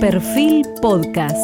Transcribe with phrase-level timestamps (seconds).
[0.00, 1.36] Perfil Podcast.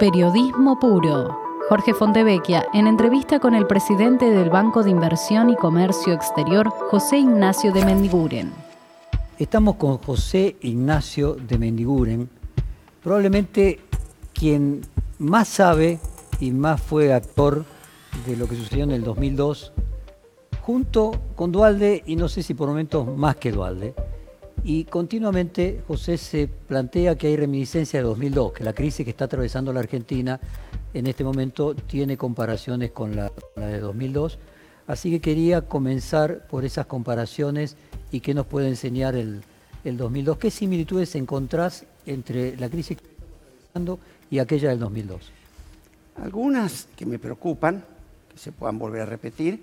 [0.00, 1.38] Periodismo puro.
[1.68, 7.18] Jorge Fontevecchia, en entrevista con el presidente del Banco de Inversión y Comercio Exterior, José
[7.18, 8.52] Ignacio de Mendiguren.
[9.38, 12.28] Estamos con José Ignacio de Mendiguren,
[13.04, 13.78] probablemente
[14.34, 14.80] quien
[15.20, 16.00] más sabe
[16.40, 17.64] y más fue actor
[18.26, 19.72] de lo que sucedió en el 2002,
[20.60, 23.94] junto con Dualde y no sé si por momentos más que Dualde.
[24.64, 29.24] Y continuamente José se plantea que hay reminiscencia de 2002, que la crisis que está
[29.24, 30.38] atravesando la Argentina
[30.94, 34.38] en este momento tiene comparaciones con la, de 2002.
[34.86, 37.76] Así que quería comenzar por esas comparaciones
[38.12, 39.42] y qué nos puede enseñar el,
[39.82, 40.38] el 2002.
[40.38, 43.98] ¿Qué similitudes encontrás entre la crisis que estamos atravesando
[44.30, 45.32] y aquella del 2002?
[46.22, 47.84] Algunas que me preocupan,
[48.30, 49.60] que se puedan volver a repetir,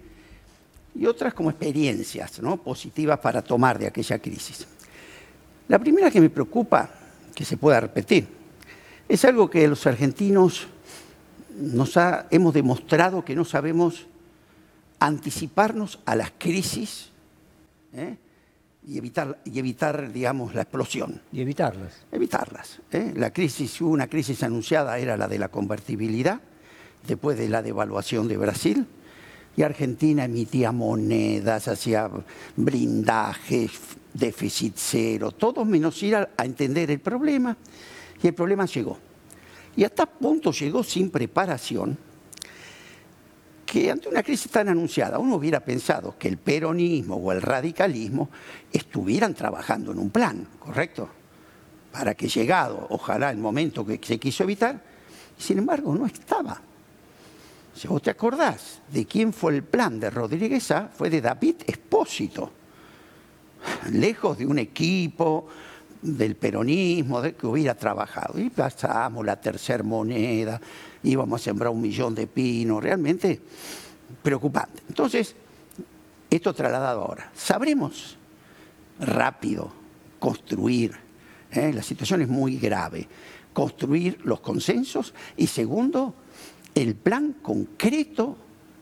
[0.93, 2.57] y otras como experiencias ¿no?
[2.57, 4.67] positivas para tomar de aquella crisis.
[5.69, 6.89] La primera que me preocupa,
[7.35, 8.27] que se pueda repetir,
[9.07, 10.67] es algo que los argentinos
[11.59, 11.93] nos
[12.31, 14.07] hemos demostrado que no sabemos
[14.97, 17.11] anticiparnos a las crisis
[17.93, 18.17] ¿eh?
[18.87, 21.21] y, evitar, y evitar, digamos, la explosión.
[21.31, 22.03] Y evitarlas.
[22.11, 22.81] Evitarlas.
[22.91, 23.13] ¿eh?
[23.15, 26.41] La crisis, una crisis anunciada, era la de la convertibilidad,
[27.05, 28.87] después de la devaluación de Brasil,
[29.59, 32.09] y Argentina emitía monedas, hacía
[32.55, 33.71] blindajes,
[34.13, 37.57] déficit cero, todo menos ir a, entender el problema.
[38.23, 38.97] Y el problema llegó.
[39.75, 41.97] Y hasta punto llegó sin preparación
[43.65, 48.29] que ante una crisis tan anunciada uno hubiera pensado que el peronismo o el radicalismo
[48.71, 51.09] estuvieran trabajando en un plan, ¿correcto?
[51.91, 54.81] Para que llegado, ojalá el momento que se quiso evitar,
[55.37, 56.68] sin embargo no estaba.
[57.73, 62.51] Si vos te acordás de quién fue el plan de Rodríguez fue de David Espósito
[63.91, 65.47] lejos de un equipo
[66.01, 68.39] del peronismo de que hubiera trabajado.
[68.39, 70.59] Y pasamos la tercera moneda,
[71.03, 73.39] íbamos a sembrar un millón de pinos, realmente
[74.21, 74.83] preocupante.
[74.87, 75.35] Entonces,
[76.29, 78.17] esto trasladado ahora, sabremos
[78.99, 79.71] rápido
[80.19, 80.95] construir,
[81.51, 81.71] ¿eh?
[81.73, 83.07] la situación es muy grave,
[83.53, 86.13] construir los consensos y segundo,
[86.81, 88.37] el plan concreto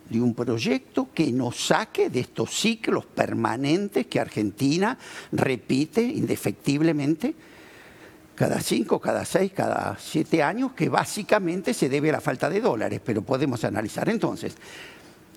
[0.10, 4.98] de un proyecto que nos saque de estos ciclos permanentes que Argentina
[5.32, 7.36] repite indefectiblemente
[8.36, 12.62] cada cinco, cada seis, cada siete años, que básicamente se debe a la falta de
[12.62, 14.08] dólares, pero podemos analizar.
[14.10, 14.56] Entonces,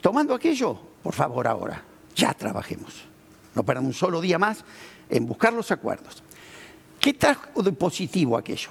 [0.02, 1.82] tomando aquello, por favor ahora,
[2.14, 2.92] ya trabajemos.
[3.54, 4.62] No perdamos un solo día más
[5.08, 6.22] en buscar los acuerdos.
[7.00, 8.68] ¿Qué trajo de positivo aquello?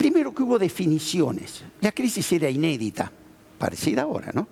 [0.00, 1.62] Primero que hubo definiciones.
[1.82, 3.12] La crisis era inédita,
[3.58, 4.48] parecida ahora, ¿no?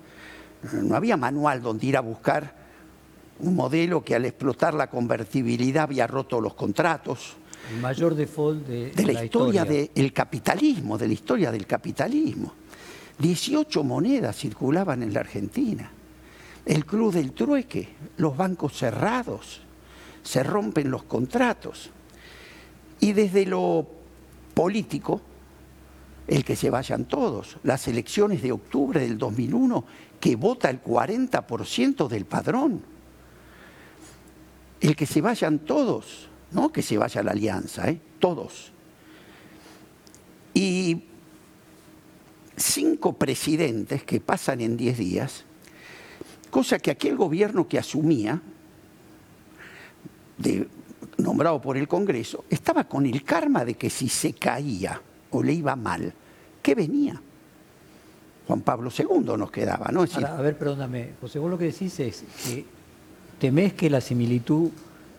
[0.83, 2.55] no había manual donde ir a buscar
[3.39, 7.39] un modelo que al explotar la convertibilidad había roto los contratos.
[7.73, 12.53] El mayor default de, de la, historia, del capitalismo, de la historia del capitalismo.
[13.19, 15.91] 18 monedas circulaban en la Argentina.
[16.67, 17.89] El club del trueque,
[18.19, 19.63] los bancos cerrados,
[20.23, 21.89] se rompen los contratos.
[23.01, 23.89] Y desde lo
[24.53, 25.23] político,
[26.29, 27.57] el que se vayan todos.
[27.65, 29.85] Las elecciones de octubre del 2001,
[30.21, 32.83] que vota el 40% del padrón.
[34.81, 38.01] El que se vayan todos, no que se vaya la alianza, ¿eh?
[38.21, 38.73] todos.
[40.53, 41.03] Y
[42.57, 45.45] cinco presidentes que pasan en 10 días,
[46.51, 48.41] cosa que aquel gobierno que asumía,
[51.17, 55.01] nombrado por el Congreso, estaba con el karma de que si se caía,
[55.31, 56.13] o le iba mal,
[56.63, 57.21] ¿qué venía?
[58.47, 60.03] Juan Pablo II nos quedaba, ¿no?
[60.03, 62.65] a ver, perdóname, José, vos lo que decís es que
[63.39, 64.71] temés que la similitud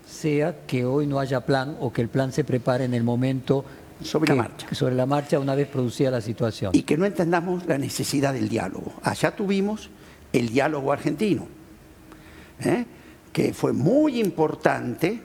[0.07, 3.63] sea que hoy no haya plan o que el plan se prepare en el momento
[4.03, 4.67] sobre la marcha.
[4.73, 6.71] Sobre la marcha una vez producida la situación.
[6.73, 8.93] Y que no entendamos la necesidad del diálogo.
[9.03, 9.89] Allá tuvimos
[10.33, 11.47] el diálogo argentino,
[12.63, 12.85] ¿eh?
[13.31, 15.21] que fue muy importante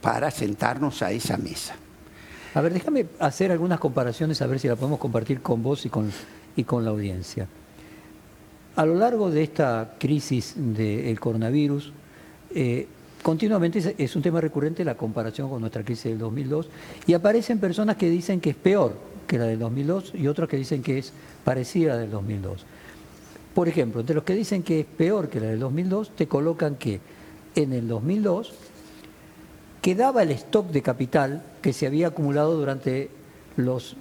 [0.00, 1.74] para sentarnos a esa mesa.
[2.54, 5.90] A ver, déjame hacer algunas comparaciones, a ver si la podemos compartir con vos y
[5.90, 6.10] con,
[6.56, 7.46] y con la audiencia.
[8.76, 11.92] A lo largo de esta crisis del coronavirus,
[12.54, 12.86] eh,
[13.22, 16.68] continuamente es, un tema recurrente la comparación con nuestra crisis del 2002
[17.06, 18.96] y aparecen personas que dicen que es peor
[19.26, 21.12] que la del 2002 y otras que dicen que es
[21.44, 22.64] parecida a la del 2002.
[23.54, 26.76] Por ejemplo, entre los que dicen que es peor que la del 2002, te colocan
[26.76, 27.00] que
[27.56, 28.54] en el 2002
[29.88, 33.08] quedaba el stock de capital que se había acumulado durante
[33.56, 33.96] los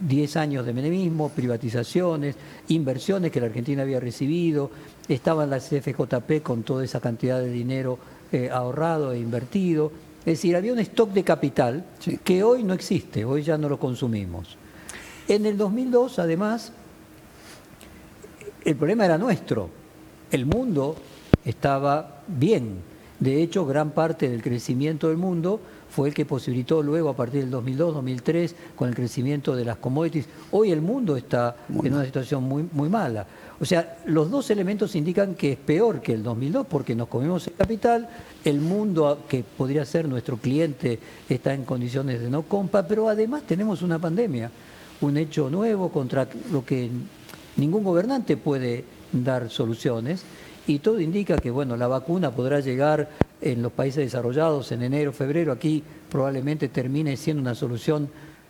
[0.00, 2.36] 10 años de menemismo, privatizaciones,
[2.68, 4.70] inversiones que la Argentina había recibido,
[5.06, 7.98] estaban las CFJP con toda esa cantidad de dinero
[8.32, 11.84] eh, ahorrado e invertido, Es decir, había un stock de capital
[12.24, 14.56] que hoy no existe, hoy ya no lo consumimos.
[15.28, 16.72] En el 2002, además,
[18.64, 19.68] el problema era nuestro.
[20.30, 20.96] El mundo
[21.44, 22.95] estaba bien.
[23.18, 27.40] De hecho, gran parte del crecimiento del mundo fue el que posibilitó luego, a partir
[27.40, 30.26] del 2002, 2003, con el crecimiento de las commodities.
[30.50, 33.26] Hoy el mundo está en una situación muy, muy mala.
[33.58, 37.46] O sea, los dos elementos indican que es peor que el 2002 porque nos comemos
[37.46, 38.08] el capital,
[38.44, 43.44] el mundo que podría ser nuestro cliente está en condiciones de no compra, pero además
[43.46, 44.50] tenemos una pandemia,
[45.00, 46.90] un hecho nuevo contra lo que
[47.56, 50.22] ningún gobernante puede dar soluciones
[50.66, 53.08] y todo indica que bueno, la vacuna podrá llegar
[53.40, 58.08] en los países desarrollados en enero, febrero, aquí probablemente termine siendo una solución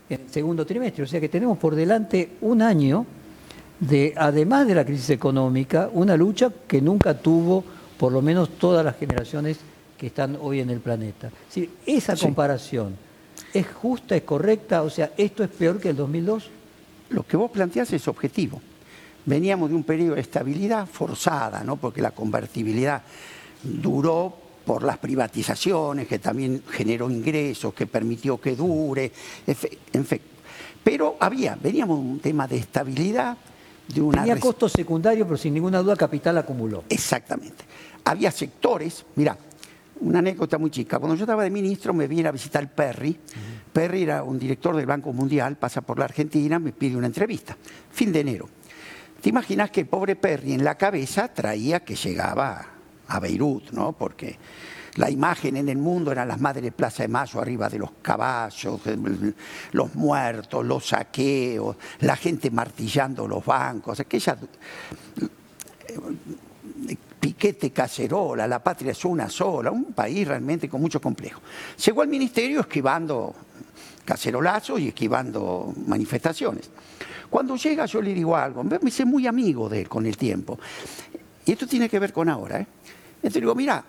[0.09, 3.05] en el segundo trimestre, o sea que tenemos por delante un año
[3.81, 7.65] de, además de la crisis económica, una lucha que nunca tuvo
[7.99, 9.59] por lo menos todas las generaciones
[9.99, 11.31] que están hoy en el planeta.
[11.87, 12.95] esa comparación
[13.53, 16.51] es justa, es correcta, o sea, esto es peor que el 2002.
[17.11, 18.61] Lo que vos planteás es objetivo.
[19.27, 21.77] Veníamos de un periodo de estabilidad forzada, ¿no?
[21.77, 23.03] porque la convertibilidad
[23.63, 24.33] duró
[24.65, 29.13] por las privatizaciones, que también generó ingresos, que permitió que dure,
[29.93, 30.21] en fin.
[30.83, 33.37] Pero había, veníamos de un tema de estabilidad,
[33.89, 34.23] de una...
[34.23, 36.85] Tenía costos secundarios, pero sin ninguna duda capital acumuló.
[36.89, 37.65] Exactamente.
[38.05, 39.37] Había sectores, mira,
[40.01, 40.99] una anécdota muy chica.
[40.99, 43.17] Cuando yo estaba de ministro me vine a visitar Perry.
[43.73, 47.57] Perry era un director del Banco Mundial, pasa por la Argentina, me pide una entrevista.
[47.93, 48.49] Fin de enero.
[49.21, 52.67] ¿Te imaginas que el pobre Perry en la cabeza traía que llegaba
[53.09, 53.93] a Beirut, ¿no?
[53.93, 54.39] Porque
[54.97, 58.81] la imagen en el mundo eran las madres Plaza de Mayo arriba de los caballos,
[59.73, 64.39] los muertos, los saqueos, la gente martillando los bancos, aquella
[67.21, 71.43] piquete cacerola, la patria es una sola, un país realmente con mucho complejo.
[71.85, 73.35] Llegó al ministerio esquivando
[74.05, 76.71] cacerolazos y esquivando manifestaciones.
[77.31, 80.59] Cuando llega yo le digo algo, me hice muy amigo de él con el tiempo.
[81.45, 82.61] Y esto tiene que ver con ahora.
[82.61, 82.67] ¿eh?
[83.17, 83.85] Entonces digo, mira,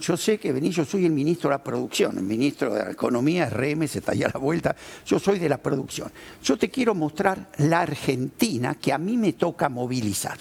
[0.00, 2.90] yo sé que venís, yo soy el ministro de la producción, el ministro de la
[2.90, 6.10] economía RM, se talla la vuelta, yo soy de la producción.
[6.42, 10.38] Yo te quiero mostrar la Argentina que a mí me toca movilizar.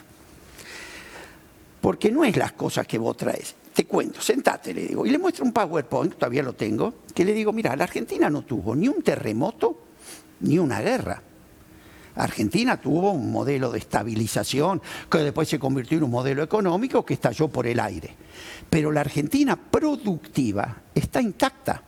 [1.81, 3.55] Porque no es las cosas que vos traes.
[3.73, 5.05] Te cuento, sentate, le digo.
[5.05, 8.43] Y le muestro un PowerPoint, todavía lo tengo, que le digo, mira, la Argentina no
[8.43, 9.79] tuvo ni un terremoto
[10.41, 11.21] ni una guerra.
[12.15, 17.13] Argentina tuvo un modelo de estabilización que después se convirtió en un modelo económico que
[17.13, 18.15] estalló por el aire.
[18.69, 21.83] Pero la Argentina productiva está intacta.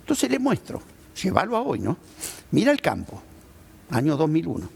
[0.00, 0.82] Entonces le muestro,
[1.20, 1.96] llévalo a hoy, ¿no?
[2.50, 3.22] Mira el campo,
[3.90, 4.68] año 2001.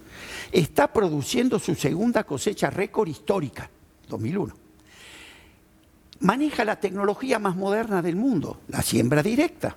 [0.53, 3.71] Está produciendo su segunda cosecha récord histórica,
[4.09, 4.55] 2001.
[6.21, 9.77] Maneja la tecnología más moderna del mundo, la siembra directa.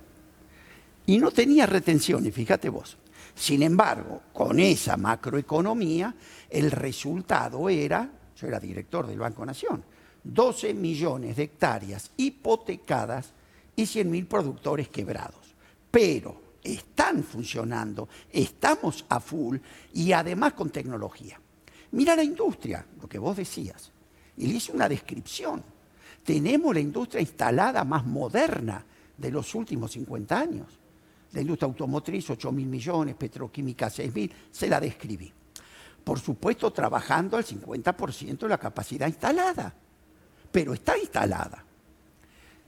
[1.05, 2.97] Y no tenía retenciones, fíjate vos.
[3.35, 6.15] Sin embargo, con esa macroeconomía,
[6.49, 9.83] el resultado era, yo era director del Banco Nación,
[10.23, 13.33] 12 millones de hectáreas hipotecadas
[13.75, 15.55] y 100.000 productores quebrados.
[15.89, 19.57] Pero están funcionando, estamos a full
[19.93, 21.39] y además con tecnología.
[21.91, 23.91] Mira la industria, lo que vos decías,
[24.37, 25.63] y le hice una descripción.
[26.23, 28.85] Tenemos la industria instalada más moderna
[29.17, 30.79] de los últimos 50 años
[31.33, 35.31] la industria automotriz 8 mil millones, petroquímica 6 mil, se la describí.
[36.03, 39.73] Por supuesto, trabajando al 50% de la capacidad instalada,
[40.51, 41.63] pero está instalada.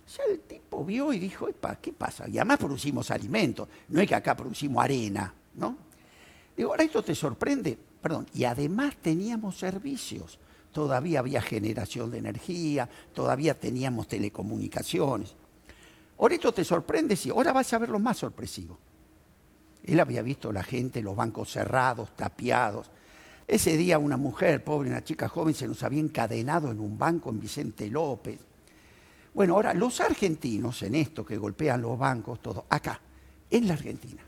[0.08, 1.48] Ya el tipo vio y dijo,
[1.82, 2.28] ¿qué pasa?
[2.30, 5.78] Y además producimos alimentos, no es que acá producimos arena, ¿no?
[6.56, 10.39] Digo, ahora esto te sorprende, perdón, y además teníamos servicios,
[10.72, 15.36] todavía había generación de energía, todavía teníamos telecomunicaciones.
[16.17, 18.77] Ahora te sorprende, sí, ahora vas a ver lo más sorpresivo.
[19.84, 22.89] Él había visto la gente, los bancos cerrados, tapiados.
[23.48, 27.29] Ese día una mujer, pobre, una chica joven, se nos había encadenado en un banco
[27.29, 28.39] en Vicente López.
[29.34, 33.00] Bueno, ahora los argentinos en esto que golpean los bancos, todo, acá,
[33.50, 34.24] en la Argentina,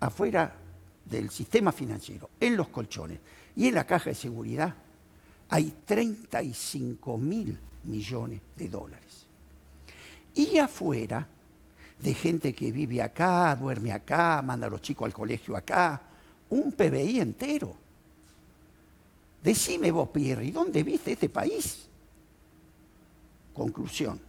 [0.00, 0.54] afuera
[1.04, 3.18] del sistema financiero, en los colchones
[3.56, 4.74] y en la caja de seguridad,
[5.48, 9.25] hay 35 mil millones de dólares
[10.36, 11.26] y afuera
[11.98, 16.00] de gente que vive acá, duerme acá, manda a los chicos al colegio acá,
[16.50, 17.74] un PBI entero.
[19.42, 21.88] Decime vos, Pierre, ¿dónde viste este país?
[23.54, 24.20] Conclusión.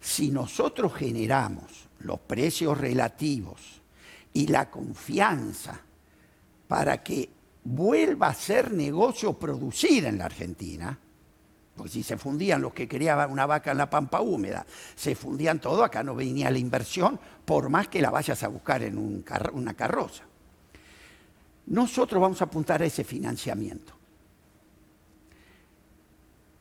[0.00, 3.80] Si nosotros generamos los precios relativos
[4.32, 5.80] y la confianza
[6.66, 7.30] para que
[7.62, 10.98] vuelva a ser negocio producir en la Argentina,
[11.76, 14.64] Porque si se fundían los que querían una vaca en la pampa húmeda,
[14.94, 18.82] se fundían todo, acá no venía la inversión, por más que la vayas a buscar
[18.82, 20.22] en una carroza.
[21.66, 23.92] Nosotros vamos a apuntar a ese financiamiento.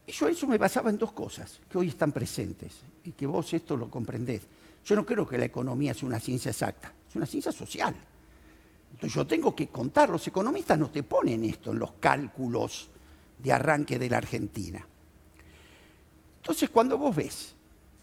[0.08, 3.54] Y yo eso me basaba en dos cosas que hoy están presentes y que vos
[3.54, 4.42] esto lo comprendés.
[4.84, 7.96] Yo no creo que la economía sea una ciencia exacta, es una ciencia social.
[8.92, 12.90] Entonces yo tengo que contar, los economistas no te ponen esto en los cálculos
[13.40, 14.86] de arranque de la Argentina.
[16.44, 17.56] Entonces cuando vos ves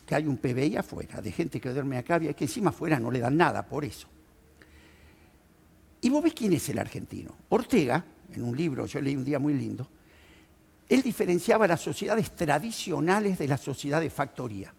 [0.06, 3.11] que hay un PBI afuera, de gente que duerme acá, y que encima afuera no
[3.11, 4.09] le dan nada por eso.
[6.00, 7.37] Y vos ves quién es el argentino.
[7.50, 9.87] Ortega, en un libro, yo leí un día muy lindo,
[10.88, 14.73] él diferenciaba las sociedades tradicionales de las sociedades de factoría.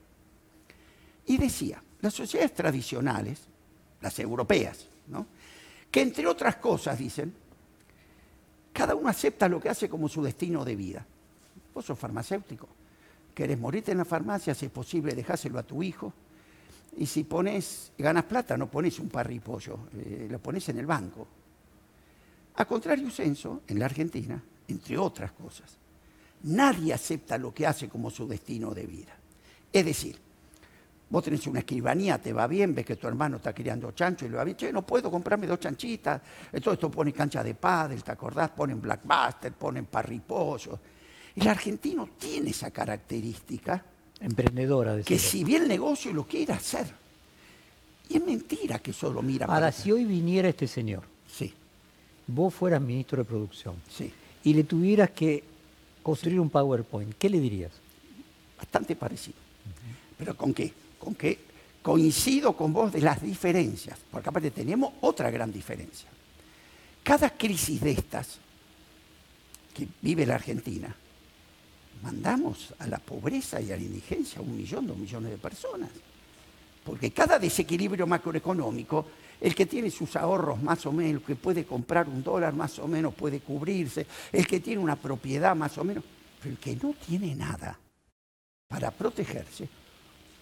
[1.27, 3.41] Y decía, las sociedades tradicionales,
[4.01, 4.87] las europeas,
[5.91, 7.31] que entre otras cosas dicen,
[8.73, 11.05] cada uno acepta lo que hace como su destino de vida.
[11.75, 12.80] Vos sos farmacéutico,
[13.33, 16.13] querés morirte en la farmacia, si es posible, dejáselo a tu hijo.
[16.97, 21.27] Y si pones, ganas plata, no pones un parripollo, eh, lo pones en el banco.
[22.55, 25.77] A contrario censo, en la Argentina, entre otras cosas,
[26.43, 29.15] nadie acepta lo que hace como su destino de vida.
[29.71, 30.17] Es decir,
[31.11, 34.29] Vos tenés una escribanía, te va bien, ves que tu hermano está criando chancho y
[34.29, 36.21] le va bien, che, no puedo comprarme dos chanchitas.
[36.63, 38.51] Todo esto pone cancha de pádel, ¿te acordás?
[38.51, 40.79] Ponen blackbuster, ponen parripollos.
[41.35, 43.83] El argentino tiene esa característica.
[44.19, 46.93] Emprendedora, de Que si bien el negocio lo quiere hacer.
[48.09, 51.53] Y es mentira que solo mira Ahora, si hoy viniera este señor, sí.
[52.27, 54.11] vos fueras ministro de producción, sí.
[54.43, 55.43] y le tuvieras que
[56.03, 57.71] construir un PowerPoint, ¿qué le dirías?
[58.57, 59.38] Bastante parecido.
[60.17, 60.73] ¿Pero con qué?
[61.01, 61.39] con que
[61.81, 66.07] coincido con vos de las diferencias, porque aparte tenemos otra gran diferencia.
[67.01, 68.38] Cada crisis de estas
[69.73, 70.95] que vive la Argentina,
[72.01, 75.89] mandamos a la pobreza y a la indigencia a un millón, dos millones de personas.
[76.84, 79.05] Porque cada desequilibrio macroeconómico,
[79.39, 82.88] el que tiene sus ahorros más o menos, que puede comprar un dólar más o
[82.88, 86.03] menos, puede cubrirse, el que tiene una propiedad más o menos,
[86.41, 87.77] pero el que no tiene nada
[88.67, 89.67] para protegerse,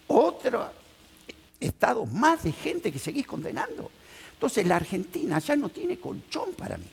[0.08, 0.72] otro
[1.60, 3.92] estado más de gente que seguís condenando.
[4.34, 6.86] Entonces la Argentina ya no tiene colchón para mí.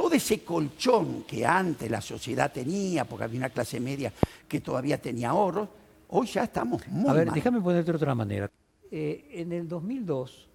[0.00, 4.10] Todo ese colchón que antes la sociedad tenía, porque había una clase media
[4.48, 5.68] que todavía tenía ahorros,
[6.08, 8.50] hoy ya estamos muy A ver, déjame ponerte de otra manera.
[8.90, 10.48] Eh, en el 2002,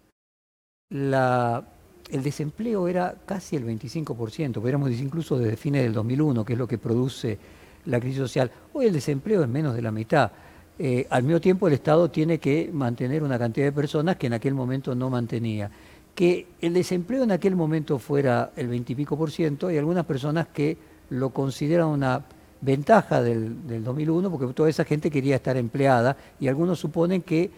[0.89, 6.59] el desempleo era casi el 25%, podríamos decir incluso desde fines del 2001, que es
[6.59, 7.37] lo que produce
[7.85, 8.49] la crisis social.
[8.73, 10.31] Hoy el desempleo es menos de la mitad.
[10.79, 14.33] Eh, al mismo tiempo el Estado tiene que mantener una cantidad de personas que en
[14.33, 15.69] aquel momento no mantenía.
[16.15, 20.77] Que el desempleo en aquel momento fuera el veintipico por ciento, hay algunas personas que
[21.09, 22.23] lo consideran una
[22.61, 27.51] ventaja del, del, 2001 porque toda esa gente quería estar empleada y algunos suponen que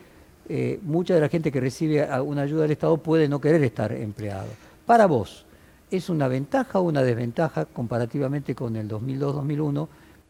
[0.49, 3.91] eh, mucha de la gente que recibe una ayuda del Estado puede no querer estar
[3.91, 4.47] empleado.
[4.85, 5.45] Para vos,
[5.91, 9.87] ¿es una ventaja o una desventaja comparativamente con el 2002-2001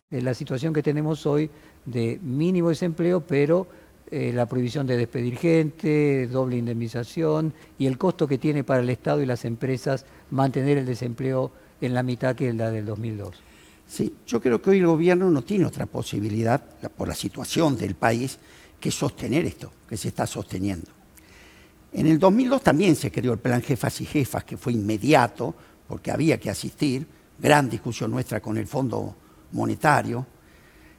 [0.10, 1.50] la situación que tenemos hoy
[1.86, 3.67] de mínimo desempleo, pero
[4.10, 8.90] eh, la prohibición de despedir gente, doble indemnización y el costo que tiene para el
[8.90, 13.36] Estado y las empresas mantener el desempleo en la mitad que la del 2002.
[13.86, 16.62] Sí, yo creo que hoy el gobierno no tiene otra posibilidad,
[16.96, 18.38] por la situación del país,
[18.80, 20.92] que sostener esto, que se está sosteniendo.
[21.94, 25.56] En el 2002 también se creó el plan Jefas y Jefas, que fue inmediato,
[25.88, 27.08] porque había que asistir,
[27.40, 29.16] gran discusión nuestra con el Fondo
[29.52, 30.26] monetario,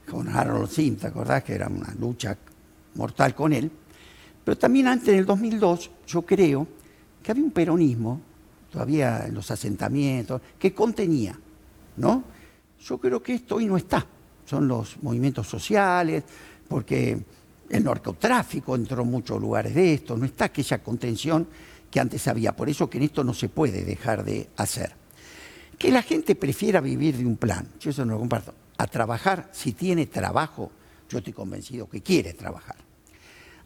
[0.09, 1.43] con Harold Sim, ¿te acordás?
[1.43, 2.37] Que era una lucha
[2.99, 3.71] mortal con él.
[4.43, 6.67] Pero también antes, en el 2002, yo creo
[7.23, 8.21] que había un peronismo,
[8.69, 11.39] todavía en los asentamientos, que contenía,
[11.97, 12.23] ¿no?
[12.81, 14.05] Yo creo que esto hoy no está.
[14.45, 16.23] Son los movimientos sociales,
[16.67, 17.19] porque
[17.69, 21.47] el narcotráfico entró en muchos lugares de esto, no está aquella contención
[21.89, 22.55] que antes había.
[22.55, 24.93] Por eso que en esto no se puede dejar de hacer.
[25.77, 29.49] Que la gente prefiera vivir de un plan, yo eso no lo comparto, a trabajar,
[29.53, 30.71] si tiene trabajo,
[31.09, 32.88] yo estoy convencido que quiere trabajar.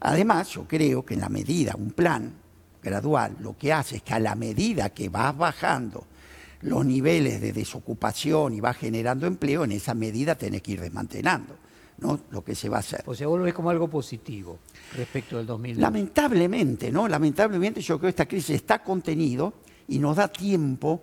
[0.00, 2.32] Además, yo creo que en la medida, un plan
[2.82, 6.06] gradual, lo que hace es que a la medida que vas bajando
[6.62, 11.56] los niveles de desocupación y vas generando empleo, en esa medida tenés que ir desmantelando.
[11.96, 12.18] ¿no?
[12.32, 13.04] lo que se va a hacer.
[13.06, 14.58] O sea, vos lo ves como algo positivo
[14.96, 15.80] respecto del 2000.
[15.80, 17.06] Lamentablemente, ¿no?
[17.06, 19.54] Lamentablemente yo creo que esta crisis está contenido
[19.86, 21.00] y nos da tiempo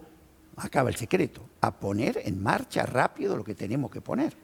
[0.58, 4.36] acaba el secreto, a poner en marcha rápido lo que tenemos que poner.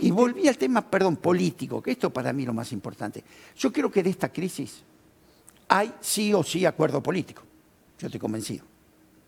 [0.00, 3.22] Y volví al tema, perdón, político, que esto para mí es lo más importante.
[3.56, 4.82] Yo creo que de esta crisis
[5.68, 7.42] hay sí o sí acuerdo político.
[7.98, 8.64] Yo estoy convencido.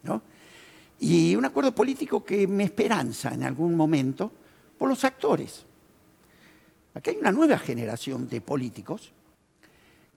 [0.03, 0.23] ¿no?
[1.01, 4.33] Y un acuerdo político que me esperanza en algún momento,
[4.79, 5.65] por los actores.
[6.95, 9.13] Aquí hay una nueva generación de políticos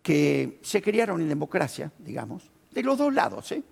[0.01, 3.63] que se criaron en democracia, digamos, de los dos lados, ¿eh?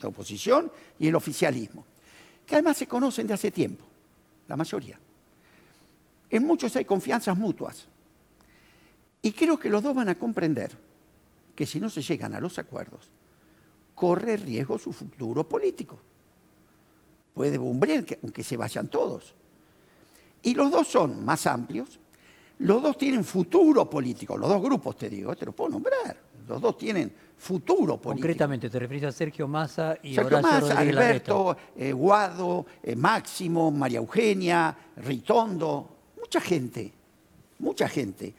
[0.00, 1.86] la oposición y el oficialismo,
[2.44, 3.84] que además se conocen de hace tiempo,
[4.48, 4.98] la mayoría.
[6.30, 7.86] En muchos hay confianzas mutuas.
[9.22, 10.70] Y creo que los dos van a comprender
[11.54, 13.10] que si no se llegan a los acuerdos,
[13.94, 15.98] corre riesgo su futuro político.
[17.34, 19.34] Puede bumbrear aunque se vayan todos.
[20.42, 21.98] Y los dos son más amplios,
[22.58, 26.16] los dos tienen futuro político, los dos grupos te digo, te lo puedo nombrar.
[26.46, 28.28] Los dos tienen futuro político.
[28.28, 32.94] Concretamente, te refieres a Sergio Massa y Sergio Horacio Massa, Rodríguez Alberto, eh, Guado, eh,
[32.94, 35.95] Máximo, María Eugenia, Ritondo,
[36.26, 36.92] mucha gente,
[37.60, 38.34] mucha gente.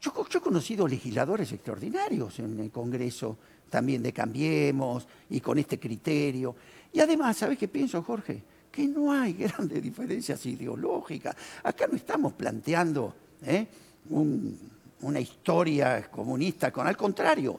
[0.00, 3.38] Yo, he conocido legisladores extraordinarios en el Congreso,
[3.70, 6.54] también de Cambiemos y con este criterio.
[6.92, 8.42] Y además, ¿sabes qué pienso, Jorge?
[8.70, 11.34] que no hay grandes diferencias ideológicas.
[11.62, 13.14] Acá no estamos planteando
[13.46, 13.66] ¿eh?
[14.10, 17.58] una historia comunista, con al contrario,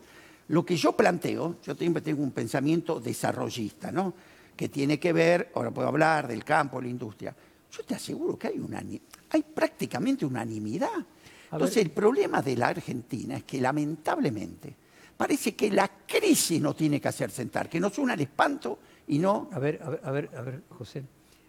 [0.50, 4.14] lo que yo planteo, yo tengo un pensamiento desarrollista, ¿no?
[4.56, 7.36] que tiene que ver, ahora puedo hablar del campo, la industria.
[7.72, 8.82] Yo te aseguro que hay, una,
[9.30, 11.06] hay prácticamente unanimidad.
[11.52, 14.76] Entonces, el problema de la Argentina es que lamentablemente
[15.16, 19.18] parece que la crisis no tiene que hacer sentar, que nos una el espanto y
[19.18, 19.50] no...
[19.52, 21.04] A ver, a ver, a ver, José,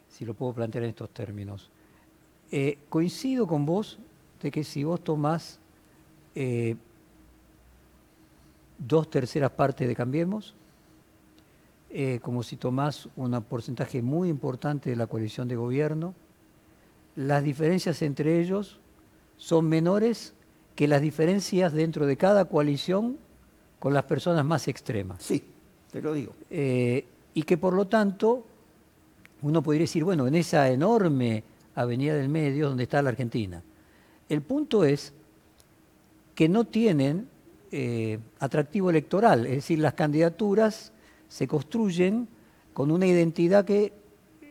[0.09, 1.71] si lo puedo plantear en estos términos.
[2.51, 3.99] Eh, coincido con vos
[4.41, 5.59] de que si vos tomás
[6.35, 6.77] eh,
[8.79, 10.55] dos terceras partes de Cambiemos,
[11.91, 16.15] eh, como si tomás un porcentaje muy importante de la coalición de gobierno,
[17.17, 18.79] las diferencias entre ellos
[19.37, 20.35] son menores
[20.75, 23.17] que las diferencias dentro de cada coalición
[23.79, 25.23] con las personas más extremas.
[25.23, 25.43] Sí,
[25.91, 26.35] te lo digo
[27.39, 28.45] y que por lo tanto
[29.43, 31.45] uno podría decir, bueno, en esa enorme
[31.77, 33.63] avenida del medio donde está la Argentina.
[34.29, 35.13] El punto es
[36.35, 37.29] que no tienen
[37.71, 40.91] eh, atractivo electoral, es decir, las candidaturas
[41.29, 42.29] se construyen
[42.73, 43.93] con una identidad que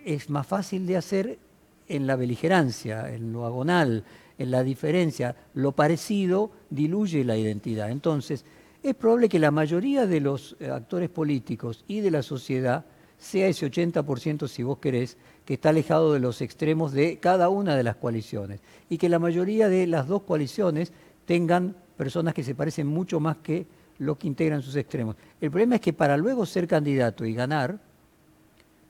[0.05, 1.39] es más fácil de hacer
[1.87, 4.03] en la beligerancia, en lo agonal,
[4.37, 5.35] en la diferencia.
[5.53, 7.89] Lo parecido diluye la identidad.
[7.89, 8.45] Entonces,
[8.83, 12.85] es probable que la mayoría de los eh, actores políticos y de la sociedad
[13.17, 17.75] sea ese 80%, si vos querés, que está alejado de los extremos de cada una
[17.75, 18.61] de las coaliciones.
[18.89, 20.93] Y que la mayoría de las dos coaliciones
[21.25, 23.65] tengan personas que se parecen mucho más que
[23.99, 25.15] lo que integran sus extremos.
[25.41, 27.79] El problema es que para luego ser candidato y ganar,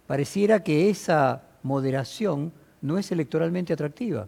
[0.06, 4.28] pareciera que esa moderación no es electoralmente atractiva.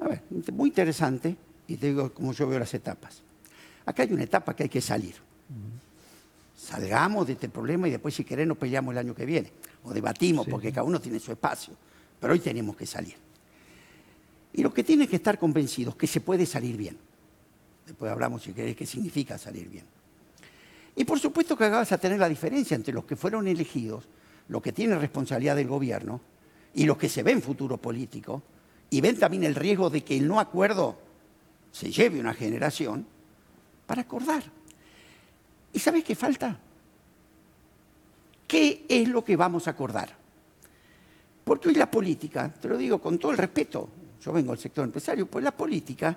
[0.00, 1.36] A ver, muy interesante,
[1.68, 3.22] y te digo como yo veo las etapas.
[3.84, 5.14] Acá hay una etapa que hay que salir.
[6.56, 9.50] Salgamos de este problema y después si queremos peleamos el año que viene.
[9.84, 11.74] O debatimos, porque cada uno tiene su espacio.
[12.20, 13.16] Pero hoy tenemos que salir.
[14.52, 16.96] Y lo que tiene que estar convencidos que se puede salir bien.
[17.86, 19.84] Después hablamos si querés qué significa salir bien.
[20.94, 24.04] Y por supuesto que vas a tener la diferencia entre los que fueron elegidos,
[24.48, 26.20] los que tienen responsabilidad del gobierno,
[26.74, 28.42] y los que se ven futuro político,
[28.90, 30.98] y ven también el riesgo de que el no acuerdo
[31.70, 33.06] se lleve una generación,
[33.86, 34.42] para acordar.
[35.72, 36.58] ¿Y sabes qué falta?
[38.46, 40.14] ¿Qué es lo que vamos a acordar?
[41.44, 43.88] Porque hoy la política, te lo digo con todo el respeto,
[44.22, 46.16] yo vengo del sector empresario, pues la política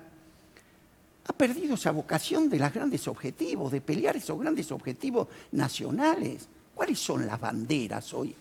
[1.28, 6.48] ha perdido esa vocación de los grandes objetivos, de pelear esos grandes objetivos nacionales.
[6.74, 8.34] ¿Cuáles son las banderas hoy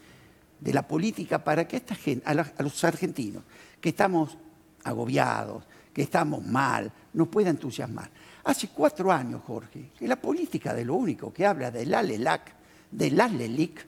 [0.60, 3.43] de la política para que esta gente, a, los argentinos,
[3.82, 4.38] que estamos
[4.84, 8.12] agobiados, que estamos mal, nos pueda entusiasmar?
[8.43, 12.54] Hace cuatro años, Jorge, que la política de lo único que habla del ALELAC,
[12.91, 13.86] del ALELIC,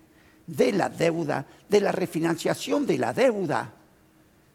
[0.47, 3.73] de la deuda, de la refinanciación de la deuda.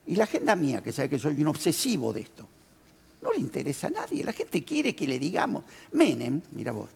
[0.07, 2.48] Y la agenda mía, que sabe que soy un obsesivo de esto,
[3.22, 4.24] no le interesa a nadie.
[4.24, 6.90] La gente quiere que le digamos, Menem, mira vos,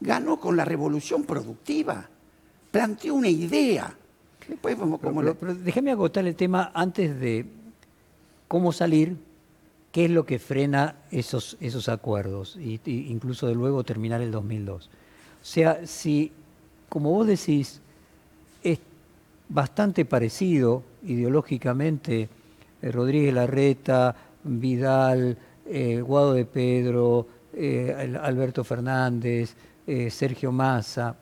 [0.00, 2.08] ganó con la revolución productiva,
[2.70, 3.94] planteó una idea.
[4.48, 4.76] Después
[5.62, 7.46] déjeme agotar el tema antes de
[8.48, 9.16] cómo salir
[9.92, 14.86] qué es lo que frena esos, esos acuerdos, y, incluso de luego terminar el 2002.
[14.86, 16.32] O sea, si,
[16.88, 17.80] como vos decís,
[18.62, 18.78] es
[19.48, 22.28] bastante parecido ideológicamente
[22.82, 25.36] eh, Rodríguez Larreta, Vidal,
[25.70, 29.54] eh, Guado de Pedro, eh, Alberto Fernández,
[30.10, 31.16] Sergio Massa,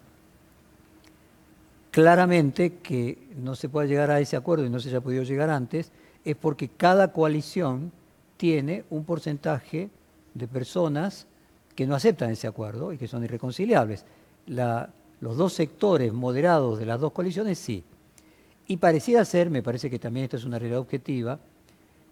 [1.90, 5.48] claramente que no se pueda llegar a ese acuerdo y no se haya podido llegar
[5.48, 5.90] antes,
[6.24, 7.92] es porque cada coalición
[8.36, 9.90] tiene un porcentaje
[10.34, 11.26] de personas
[11.74, 14.04] que no aceptan ese acuerdo y que son irreconciliables.
[14.46, 17.82] los dos sectores moderados de las dos coaliciones sí.
[18.66, 21.38] Y parecía ser, me parece que también esta es una realidad objetiva,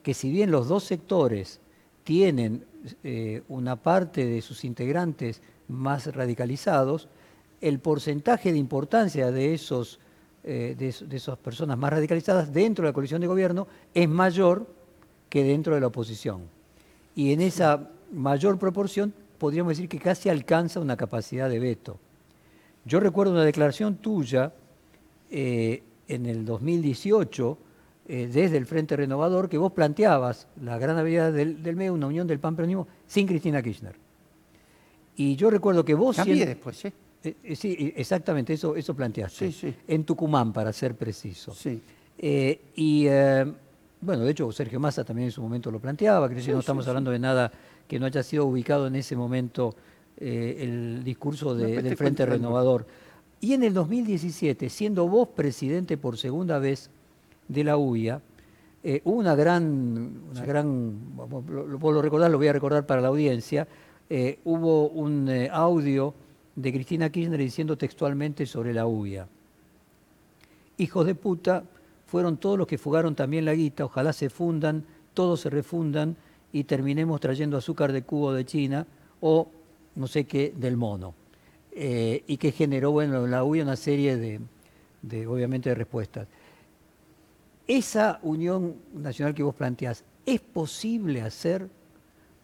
[0.03, 1.61] que si bien los dos sectores
[2.06, 2.64] tienen
[3.02, 7.08] eh, una parte de sus integrantes más radicalizados,
[7.60, 9.98] el porcentaje de importancia de, esos,
[10.44, 14.68] eh, de, esas personas más radicalizadas dentro de la coalición de gobierno es mayor
[15.28, 16.42] que dentro de la oposición.
[17.16, 21.98] Y en esa mayor proporción podríamos decir que casi alcanza una capacidad de veto.
[22.84, 24.52] Yo recuerdo una declaración tuya
[25.28, 27.58] eh, en el 2018
[28.08, 32.06] eh, desde el Frente Renovador que vos planteabas la gran habilidad del, del MEU, una
[32.06, 33.96] unión del PAN peronismo sin Cristina Kirchner.
[35.16, 36.16] Y yo recuerdo que vos...
[36.16, 36.92] Cambié después, ¿sí?
[37.24, 39.50] Eh, sí, exactamente, eso, eso planteaste.
[39.50, 39.74] Sí, sí.
[39.88, 41.52] En Tucumán, para ser preciso.
[41.52, 41.82] Sí.
[42.18, 43.08] y
[44.00, 47.10] bueno, de hecho Sergio Massa también en su momento lo planteaba, que no estamos hablando
[47.10, 47.50] de nada
[47.88, 49.74] que no haya sido ubicado en ese momento
[50.18, 52.86] eh, el discurso del Frente Renovador.
[53.40, 56.90] Y en el 2017, siendo vos presidente por segunda vez
[57.48, 58.20] de la UIA,
[58.82, 63.09] eh, hubo una gran, una gran vos lo recordás, lo voy a recordar para la
[63.09, 63.66] audiencia,
[64.09, 66.14] eh, hubo un audio
[66.54, 69.26] de Cristina Kirchner diciendo textualmente sobre la UIA.
[70.78, 71.64] Hijos de puta
[72.06, 76.16] fueron todos los que fugaron también la guita, ojalá se fundan, todos se refundan
[76.52, 78.87] y terminemos trayendo azúcar de cubo de China
[79.20, 79.48] o
[79.96, 81.14] no sé qué del mono.
[81.72, 86.26] Eh, y que generó, bueno, en la UI una serie de, obviamente, de respuestas.
[87.66, 91.68] Esa unión nacional que vos planteás, ¿es posible hacer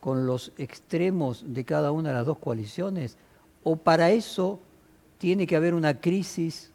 [0.01, 3.17] con los extremos de cada una de las dos coaliciones?
[3.63, 4.61] ¿O para eso
[5.19, 6.73] tiene que haber una crisis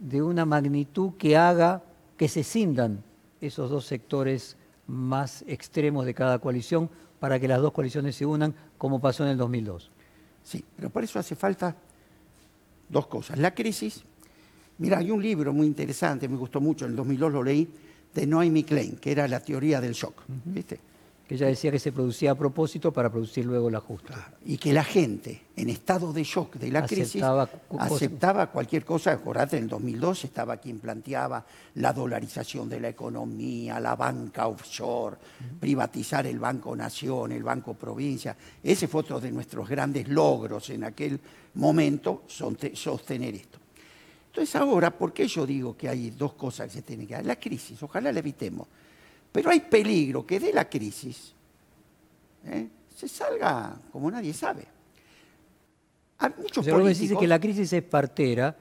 [0.00, 1.84] de una magnitud que haga
[2.16, 3.04] que se cindan
[3.40, 4.56] esos dos sectores
[4.86, 9.30] más extremos de cada coalición para que las dos coaliciones se unan, como pasó en
[9.30, 9.90] el 2002.
[10.42, 11.76] Sí, pero por eso hace falta
[12.88, 13.38] dos cosas.
[13.38, 14.04] La crisis,
[14.80, 17.68] mira, hay un libro muy interesante, me gustó mucho, en el 2002 lo leí,
[18.12, 20.22] de Noemi Klein, que era la teoría del shock.
[20.44, 20.90] ¿viste?
[21.30, 24.12] que ella decía que se producía a propósito para producir luego el ajuste.
[24.46, 27.22] Y que la gente, en estado de shock de la crisis,
[27.78, 29.12] aceptaba cualquier cosa.
[29.12, 35.18] Acordate, en el 2002 estaba quien planteaba la dolarización de la economía, la banca offshore,
[35.60, 38.36] privatizar el Banco Nación, el Banco Provincia.
[38.60, 41.20] Ese fue otro de nuestros grandes logros en aquel
[41.54, 43.59] momento, sostener esto.
[44.30, 47.26] Entonces ahora, ¿por qué yo digo que hay dos cosas que se tienen que dar?
[47.26, 48.66] La crisis, ojalá la evitemos
[49.32, 51.34] pero hay peligro que de la crisis
[52.46, 52.68] ¿eh?
[52.94, 54.66] se salga como nadie sabe.
[56.18, 58.54] Hay muchos o dice que la crisis es partera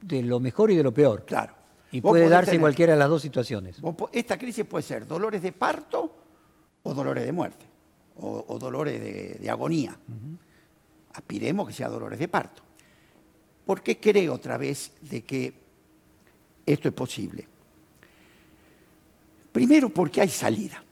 [0.00, 1.24] de lo mejor y de lo peor.
[1.24, 1.54] Claro.
[1.92, 3.80] Y puede darse cualquiera de las dos situaciones.
[4.12, 6.14] esta crisis puede ser dolores de parto
[6.82, 7.64] o dolores de muerte,
[8.16, 9.00] o, dolores
[9.40, 9.96] de, agonía.
[11.14, 12.63] Aspiremos que sea dolores de parto.
[13.64, 15.52] ¿Por qué creo otra vez de que
[16.66, 17.46] esto es posible?
[19.52, 20.82] Primero porque hay salida.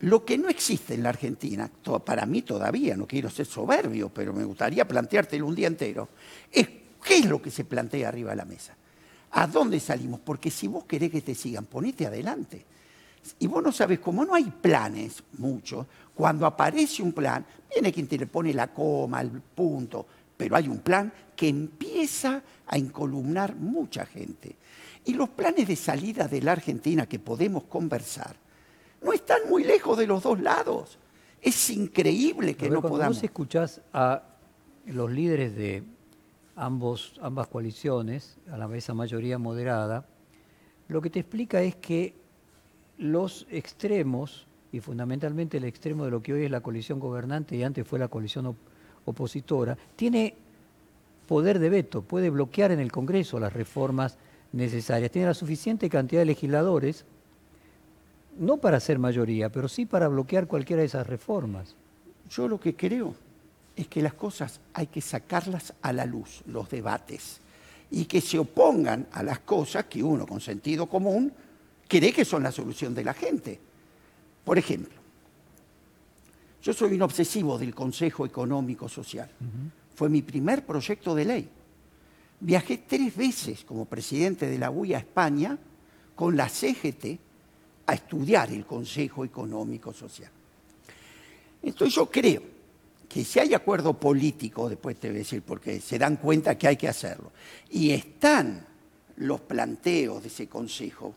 [0.00, 1.70] Lo que no existe en la Argentina,
[2.04, 6.08] para mí todavía, no quiero ser soberbio, pero me gustaría planteártelo un día entero,
[6.52, 6.68] es
[7.02, 8.76] qué es lo que se plantea arriba de la mesa.
[9.32, 10.20] ¿A dónde salimos?
[10.20, 12.64] Porque si vos querés que te sigan, ponete adelante.
[13.38, 18.06] Y vos no sabes, cómo no hay planes muchos, cuando aparece un plan, viene quien
[18.06, 20.06] te le pone la coma, el punto,
[20.36, 24.56] pero hay un plan que empieza a incolumnar mucha gente.
[25.04, 28.36] Y los planes de salida de la Argentina que podemos conversar
[29.02, 30.98] no están muy lejos de los dos lados.
[31.40, 33.16] Es increíble que no cuando podamos.
[33.18, 34.22] Vos escuchás a
[34.86, 35.84] los líderes de
[36.56, 40.06] ambos, ambas coaliciones, a la esa mayoría moderada,
[40.88, 42.14] lo que te explica es que
[42.96, 47.62] los extremos, y fundamentalmente el extremo de lo que hoy es la coalición gobernante y
[47.62, 48.75] antes fue la coalición opositora,
[49.96, 50.34] tiene
[51.26, 54.16] poder de veto, puede bloquear en el Congreso las reformas
[54.52, 55.10] necesarias.
[55.10, 57.04] Tiene la suficiente cantidad de legisladores,
[58.38, 61.74] no para ser mayoría, pero sí para bloquear cualquiera de esas reformas.
[62.30, 63.14] Yo lo que creo
[63.76, 67.40] es que las cosas hay que sacarlas a la luz, los debates,
[67.90, 71.32] y que se opongan a las cosas que uno con sentido común
[71.86, 73.60] cree que son la solución de la gente.
[74.44, 74.95] Por ejemplo,
[76.66, 79.30] yo soy un obsesivo del Consejo Económico Social.
[79.94, 81.48] Fue mi primer proyecto de ley.
[82.40, 85.56] Viajé tres veces como presidente de la UIA a España
[86.16, 87.20] con la CGT
[87.86, 90.28] a estudiar el Consejo Económico Social.
[91.62, 92.42] Entonces yo creo
[93.08, 96.66] que si hay acuerdo político, después te voy a decir porque se dan cuenta que
[96.66, 97.30] hay que hacerlo,
[97.70, 98.66] y están
[99.18, 101.14] los planteos de ese Consejo,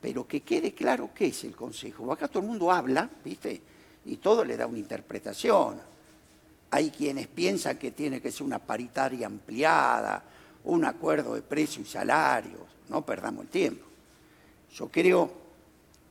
[0.00, 2.12] pero que quede claro qué es el Consejo.
[2.12, 3.73] Acá todo el mundo habla, ¿viste?
[4.06, 5.80] Y todo le da una interpretación.
[6.70, 10.22] Hay quienes piensan que tiene que ser una paritaria ampliada,
[10.64, 13.84] un acuerdo de precios y salarios, no perdamos el tiempo.
[14.74, 15.30] Yo creo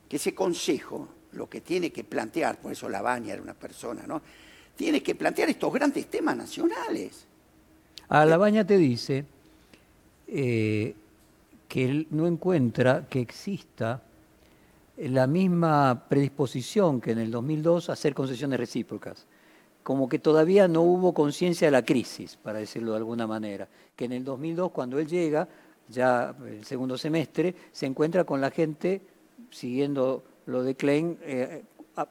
[0.08, 4.22] que ese consejo lo que tiene que plantear, por eso Labaña era una persona, ¿no?
[4.76, 7.26] Tiene que plantear estos grandes temas nacionales.
[8.08, 9.24] A Labaña te dice
[10.28, 10.94] eh,
[11.68, 14.02] que él no encuentra que exista
[14.96, 19.26] la misma predisposición que en el 2002 a hacer concesiones recíprocas.
[19.82, 23.68] Como que todavía no hubo conciencia de la crisis, para decirlo de alguna manera.
[23.94, 25.46] Que en el 2002, cuando él llega,
[25.88, 29.02] ya el segundo semestre, se encuentra con la gente
[29.50, 31.64] siguiendo lo de Klein, eh,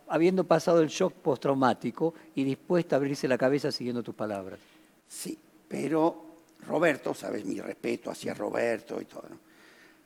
[0.08, 4.60] habiendo pasado el shock postraumático y dispuesta a abrirse la cabeza siguiendo tus palabras.
[5.08, 6.26] Sí, pero
[6.68, 9.24] Roberto, sabes mi respeto hacia Roberto y todo,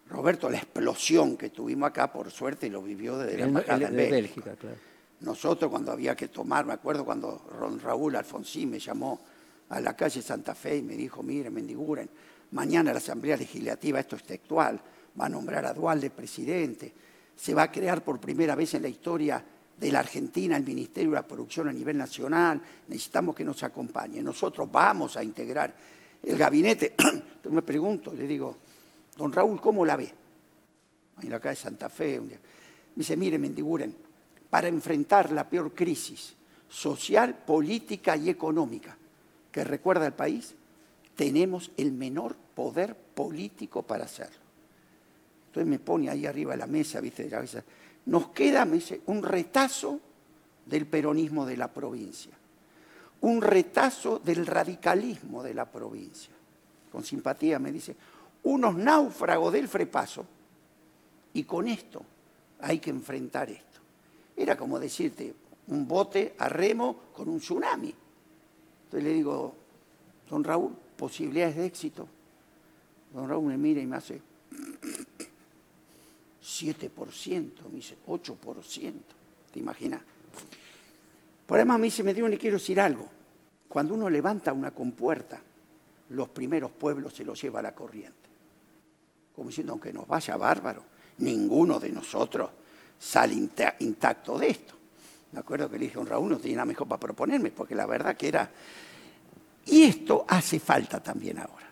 [0.10, 4.56] Roberto, la explosión que tuvimos acá, por suerte, lo vivió desde la embajada de Bélgica.
[4.56, 4.76] claro.
[5.20, 7.44] Nosotros cuando había que tomar, me acuerdo cuando
[7.82, 9.20] Raúl Alfonsín me llamó
[9.70, 12.08] a la calle Santa Fe y me dijo, mire, Mendiguren,
[12.52, 14.80] mañana la Asamblea Legislativa, esto es textual,
[15.20, 16.94] va a nombrar a Dualde presidente,
[17.36, 19.44] se va a crear por primera vez en la historia
[19.78, 24.22] de la Argentina el Ministerio de la Producción a nivel nacional, necesitamos que nos acompañe,
[24.22, 25.74] nosotros vamos a integrar
[26.24, 26.94] el gabinete.
[26.98, 28.58] Entonces me pregunto, le digo,
[29.18, 30.14] Don Raúl, ¿cómo la ve?
[31.22, 32.22] En la calle Santa Fe.
[32.22, 32.40] Me
[32.96, 33.96] dice, mire, Mendiguren,
[34.50, 36.36] para enfrentar la peor crisis
[36.70, 38.96] social, política y económica
[39.52, 40.54] que recuerda el país,
[41.16, 44.38] tenemos el menor poder político para hacerlo.
[45.48, 47.30] Entonces me pone ahí arriba de la mesa, ¿viste?
[48.06, 50.00] Nos queda, me dice, un retazo
[50.66, 52.34] del peronismo de la provincia,
[53.22, 56.32] un retazo del radicalismo de la provincia.
[56.92, 57.96] Con simpatía me dice,
[58.48, 60.26] unos náufragos del frepaso
[61.34, 62.02] y con esto
[62.62, 63.80] hay que enfrentar esto.
[64.36, 65.34] Era como decirte,
[65.68, 67.94] un bote a remo con un tsunami.
[68.86, 69.54] Entonces le digo,
[70.30, 72.08] don Raúl, posibilidades de éxito.
[73.14, 74.22] Don Raúl me mira y me hace
[76.42, 78.94] 7%, me dice 8%,
[79.52, 80.02] ¿te imaginas?
[81.46, 83.10] Por además me dice, me dio, le quiero decir algo.
[83.68, 85.42] Cuando uno levanta una compuerta,
[86.10, 88.27] los primeros pueblos se los lleva a la corriente
[89.38, 90.84] como diciendo, aunque nos vaya bárbaro,
[91.20, 92.50] ninguno de nosotros
[92.98, 94.74] sale intacto de esto.
[95.32, 97.76] Me acuerdo que le dije a un Raúl, no tenía nada mejor para proponerme, porque
[97.76, 98.50] la verdad que era...
[99.68, 101.68] Y esto hace falta también ahora.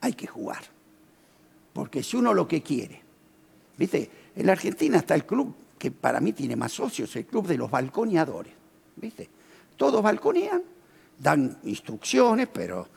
[0.00, 0.62] Hay que jugar.
[1.74, 3.02] Porque si uno lo que quiere,
[3.76, 7.46] viste, en la Argentina está el club que para mí tiene más socios, el club
[7.46, 8.54] de los balconeadores,
[8.96, 9.28] viste.
[9.76, 10.62] Todos balconean,
[11.18, 12.88] dan instrucciones, pero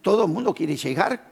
[0.00, 1.29] todo el mundo quiere llegar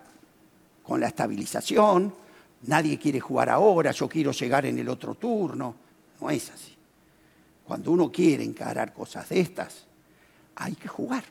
[0.88, 2.14] con la estabilización,
[2.62, 5.74] nadie quiere jugar ahora, yo quiero llegar en el otro turno.
[6.18, 6.74] No es así.
[7.62, 9.84] Cuando uno quiere encarar cosas de estas,
[10.56, 11.24] hay que jugar.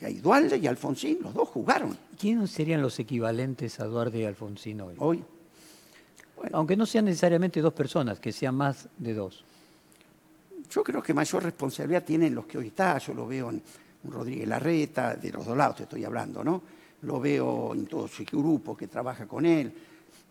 [0.00, 1.94] Y ahí Dualde y Alfonsín, los dos jugaron.
[2.18, 4.94] ¿Quiénes serían los equivalentes a Duarte y Alfonsín hoy?
[4.96, 5.22] Hoy.
[6.52, 9.44] Aunque no sean necesariamente dos personas, que sean más de dos.
[10.70, 12.98] Yo creo que mayor responsabilidad tienen los que hoy están.
[12.98, 13.62] Yo lo veo en
[14.04, 16.79] Rodríguez Larreta, de los dos lados te estoy hablando, ¿no?
[17.02, 19.72] Lo veo en todo su grupo que trabaja con él,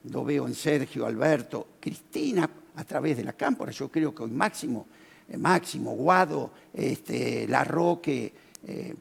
[0.06, 3.72] lo veo en Sergio, Alberto, Cristina a través de la cámpora.
[3.72, 4.88] Yo creo que hoy Máximo,
[5.28, 8.34] eh, Máximo, Guado, este, Larroque,
[8.66, 8.96] eh,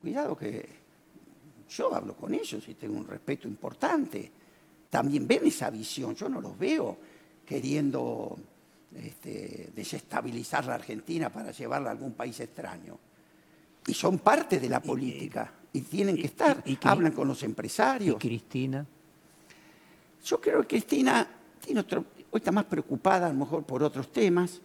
[0.00, 0.84] cuidado que
[1.68, 4.30] yo hablo con ellos y tengo un respeto importante.
[4.90, 6.96] También ven esa visión, yo no los veo
[7.44, 8.38] queriendo
[8.94, 12.96] este, desestabilizar la Argentina para llevarla a algún país extraño.
[13.86, 16.62] Y son parte de la política y tienen que estar.
[16.64, 18.16] Y, Hablan con los empresarios.
[18.16, 18.86] ¿Y Cristina?
[20.24, 21.28] Yo creo que Cristina
[21.62, 24.60] tiene otro, hoy está más preocupada a lo mejor por otros temas.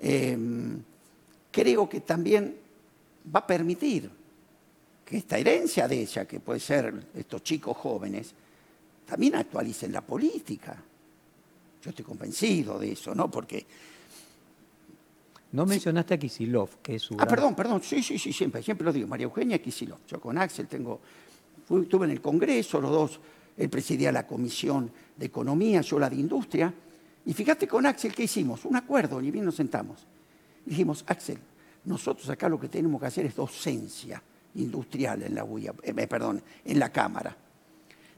[0.00, 0.82] Em,
[1.52, 2.56] creo que también
[3.32, 4.10] va a permitir
[5.04, 8.34] que esta herencia de ella, que puede ser estos chicos jóvenes,
[9.06, 10.82] también actualicen la política.
[11.82, 13.30] Yo estoy convencido de eso, ¿no?
[13.30, 13.66] Porque
[15.52, 17.14] no mencionaste a Kisilov, que es su.
[17.18, 17.82] Ah, perdón, perdón.
[17.82, 19.06] Sí, sí, sí, siempre, siempre lo digo.
[19.06, 19.98] María Eugenia Kisilov.
[20.08, 21.00] Yo con Axel tengo.
[21.68, 23.20] estuve en el Congreso, los dos.
[23.56, 26.72] Él presidía la Comisión de Economía, yo la de Industria.
[27.26, 30.06] Y fíjate con Axel qué hicimos, un acuerdo, y bien nos sentamos.
[30.64, 31.38] dijimos, Axel,
[31.84, 34.22] nosotros acá lo que tenemos que hacer es docencia
[34.54, 37.36] industrial en la UIA, eh, perdón, en la Cámara.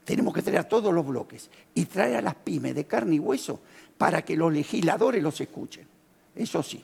[0.04, 3.18] Tenemos que traer a todos los bloques y traer a las pymes de carne y
[3.18, 3.60] hueso
[3.98, 5.86] para que los legisladores los escuchen.
[6.36, 6.82] Eso sí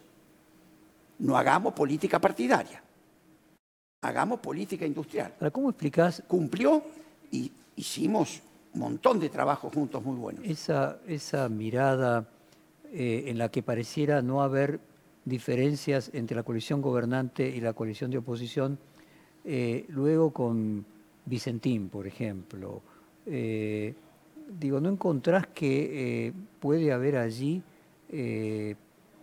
[1.20, 2.82] no hagamos política partidaria,
[4.02, 5.34] hagamos política industrial.
[5.52, 6.22] ¿Cómo explicás?
[6.26, 6.82] Cumplió
[7.30, 8.40] y hicimos
[8.74, 10.44] un montón de trabajo juntos muy buenos.
[10.44, 12.26] Esa, esa mirada
[12.92, 14.80] eh, en la que pareciera no haber
[15.24, 18.78] diferencias entre la coalición gobernante y la coalición de oposición,
[19.44, 20.84] eh, luego con
[21.26, 22.82] Vicentín, por ejemplo.
[23.26, 23.94] Eh,
[24.58, 27.62] digo, ¿no encontrás que puede haber allí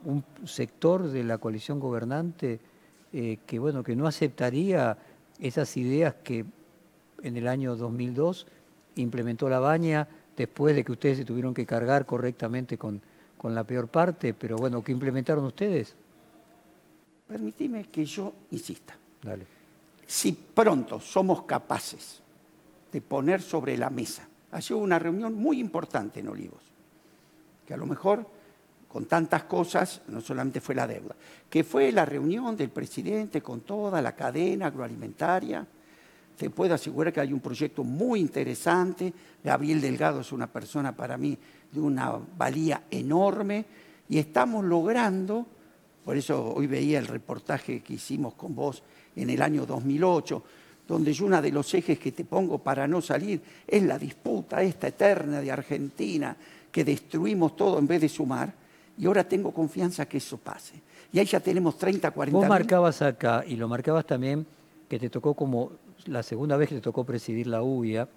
[0.07, 2.59] un sector de la coalición gobernante
[3.11, 4.97] que, bueno, que no aceptaría
[5.39, 6.45] esas ideas que
[7.23, 8.47] en el año 2002
[8.95, 13.01] implementó la baña después de que ustedes se tuvieron que cargar correctamente con,
[13.37, 15.93] con la peor parte, pero bueno, ¿qué implementaron ustedes?
[17.27, 18.95] Permitime que yo insista.
[19.21, 19.45] Dale.
[20.05, 22.21] Si pronto somos capaces
[22.91, 26.61] de poner sobre la mesa, ha sido una reunión muy importante en Olivos,
[27.65, 28.36] que a lo mejor
[28.87, 31.15] con tantas cosas no solamente fue la deuda,
[31.49, 35.65] que fue la reunión del presidente con toda la cadena agroalimentaria,
[36.37, 39.11] te puedo asegurar que hay un proyecto muy interesante.
[39.43, 41.35] Gabriel Delgado es una persona para mí
[41.71, 43.65] de una valía enorme
[44.07, 45.47] y estamos logrando,
[46.05, 48.83] por eso hoy veía el reportaje que hicimos con vos
[49.15, 50.43] en el año 2008,
[50.87, 54.61] donde yo uno de los ejes que te pongo para no salir es la disputa
[54.61, 56.37] esta eterna de Argentina,
[56.71, 58.53] que destruimos todo en vez de sumar,
[58.97, 60.81] y ahora tengo confianza que eso pase.
[61.11, 64.45] Y ahí ya tenemos 30, 40 Vos marcabas acá, y lo marcabas también,
[64.89, 65.71] que te tocó como
[66.05, 68.07] la segunda vez que te tocó presidir la UIA,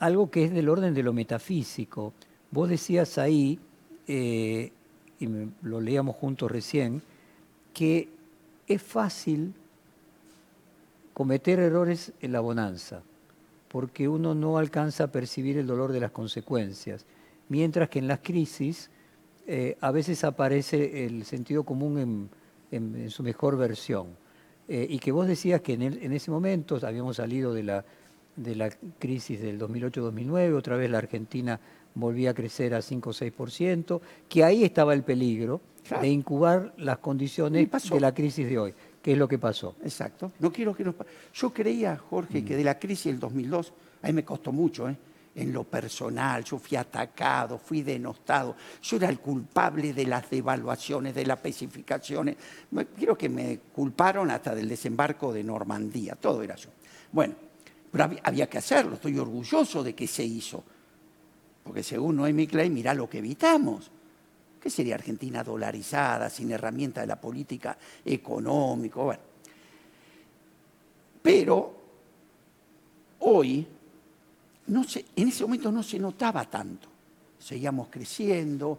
[0.00, 2.12] algo que es del orden de lo metafísico.
[2.50, 3.58] Vos decías ahí,
[4.06, 4.72] eh,
[5.20, 5.28] y
[5.62, 7.02] lo leíamos juntos recién,
[7.72, 8.08] que
[8.66, 9.54] es fácil
[11.12, 13.02] cometer errores en la bonanza,
[13.68, 17.06] porque uno no alcanza a percibir el dolor de las consecuencias,
[17.48, 18.90] mientras que en las crisis
[19.46, 22.30] eh, a veces aparece el sentido común
[22.70, 24.24] en su mejor versión.
[24.66, 27.84] Eh, y que vos decías que en, ese momento habíamos salido de la,
[28.36, 31.60] de la crisis del 2008-2009, otra vez la Argentina
[31.94, 35.60] volvía a crecer a 5 o 6%, que ahí estaba el peligro
[36.00, 38.74] de incubar las condiciones de la crisis de hoy.
[39.02, 39.76] ¿Qué es lo que pasó?
[39.82, 40.32] Exacto.
[40.38, 40.94] No quiero que nos...
[41.34, 44.96] Yo creía, Jorge, que de la crisis del 2002, a mí me costó mucho, ¿eh?
[45.36, 51.14] En lo personal, yo fui atacado, fui denostado, yo era el culpable de las devaluaciones,
[51.14, 52.36] de las especificaciones,
[52.96, 56.70] creo que me culparon hasta del desembarco de Normandía, todo era yo.
[57.10, 57.34] Bueno,
[57.90, 60.62] pero había, que hacerlo, estoy orgulloso de que se hizo,
[61.64, 63.90] porque según Noemi Clay, mirá lo que evitamos.
[64.60, 69.00] ¿Qué sería Argentina dolarizada, sin herramienta de la política económica?
[69.00, 69.20] Bueno.
[71.22, 71.74] Pero
[73.20, 73.66] hoy
[74.68, 74.84] no
[75.16, 76.88] en ese momento no se notaba tanto.
[77.38, 78.78] Seguíamos creciendo,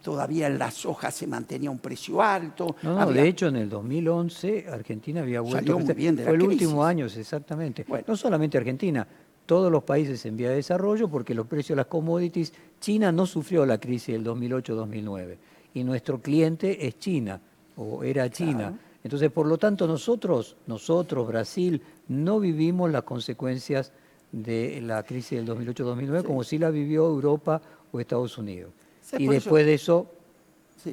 [0.00, 2.76] todavía en la soja se mantenía un precio alto.
[2.82, 6.84] No, de hecho en el 2011 Argentina había vuelto a bien de Fue el último
[6.84, 7.84] año, exactamente.
[8.06, 9.06] No solamente Argentina,
[9.44, 13.26] todos los países en vía de desarrollo, porque los precios de las commodities, China no
[13.26, 15.36] sufrió la crisis del 2008-2009
[15.74, 17.40] y nuestro cliente es China
[17.76, 18.78] o era China.
[19.02, 23.92] Entonces, por lo tanto, nosotros, nosotros, Brasil, no vivimos las consecuencias
[24.32, 28.72] de la crisis del 2008-2009 como si la vivió Europa o Estados Unidos.
[29.18, 30.06] Y después de eso,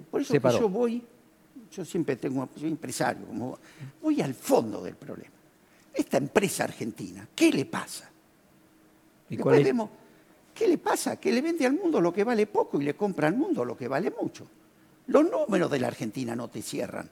[0.10, 1.04] por eso que yo voy,
[1.71, 3.60] yo siempre tengo, soy empresario, como,
[4.02, 5.36] voy al fondo del problema.
[5.93, 8.10] Esta empresa argentina, ¿qué le pasa?
[9.30, 9.89] ¿Y cuál vemos,
[10.54, 11.17] ¿qué le pasa?
[11.17, 13.78] Que le vende al mundo lo que vale poco y le compra al mundo lo
[13.78, 14.47] que vale mucho.
[15.08, 17.10] Los números de la Argentina no te cierran.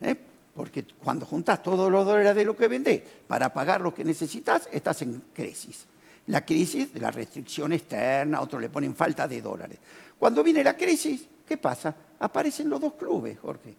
[0.00, 0.16] ¿eh?
[0.58, 4.68] Porque cuando juntas todos los dólares de lo que vendés para pagar lo que necesitas,
[4.72, 5.86] estás en crisis.
[6.26, 9.78] La crisis de la restricción externa, otros le ponen falta de dólares.
[10.18, 11.94] Cuando viene la crisis, ¿qué pasa?
[12.18, 13.72] Aparecen los dos clubes, Jorge.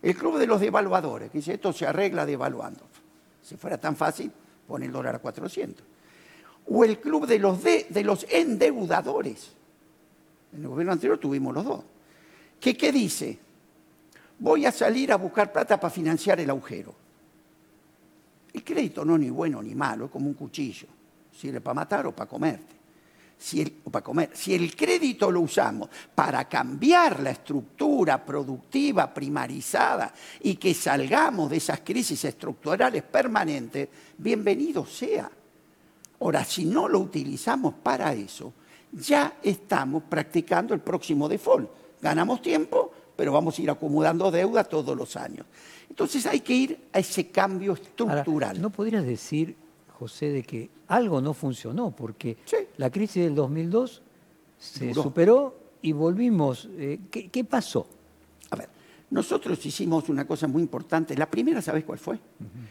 [0.00, 2.80] El club de los devaluadores, que dice esto se arregla devaluando.
[3.42, 4.32] Si fuera tan fácil,
[4.66, 5.84] pone el dólar a 400.
[6.68, 9.50] O el club de los, de, de los endeudadores.
[10.54, 11.84] En el gobierno anterior tuvimos los dos.
[12.58, 13.43] ¿Qué, ¿Qué dice?
[14.38, 16.94] Voy a salir a buscar plata para financiar el agujero.
[18.52, 20.86] El crédito no es ni bueno ni malo, es como un cuchillo.
[21.32, 22.74] Sirve para matar o para comerte.
[23.36, 24.30] Si o para comer.
[24.32, 31.56] Si el crédito lo usamos para cambiar la estructura productiva primarizada y que salgamos de
[31.56, 35.28] esas crisis estructurales permanentes, bienvenido sea.
[36.20, 38.52] Ahora, si no lo utilizamos para eso,
[38.92, 41.68] ya estamos practicando el próximo default.
[42.00, 45.46] Ganamos tiempo, pero vamos a ir acumulando deuda todos los años.
[45.88, 48.60] Entonces hay que ir a ese cambio estructural.
[48.60, 49.56] ¿No podrías decir,
[49.98, 51.90] José, de que algo no funcionó?
[51.90, 52.38] Porque
[52.76, 54.02] la crisis del 2002
[54.58, 56.68] se superó y volvimos.
[56.76, 57.86] Eh, ¿qué, pasó?
[58.50, 58.68] A ver,
[59.10, 61.16] nosotros hicimos una cosa muy importante.
[61.16, 62.18] La primera, ¿sabes cuál fue?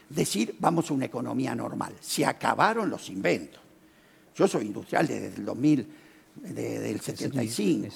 [0.10, 1.94] Decir, vamos a una economía normal.
[2.00, 3.62] Se acabaron los inventos.
[4.36, 5.88] Yo soy industrial desde el 2000,
[6.36, 7.88] desde el 75.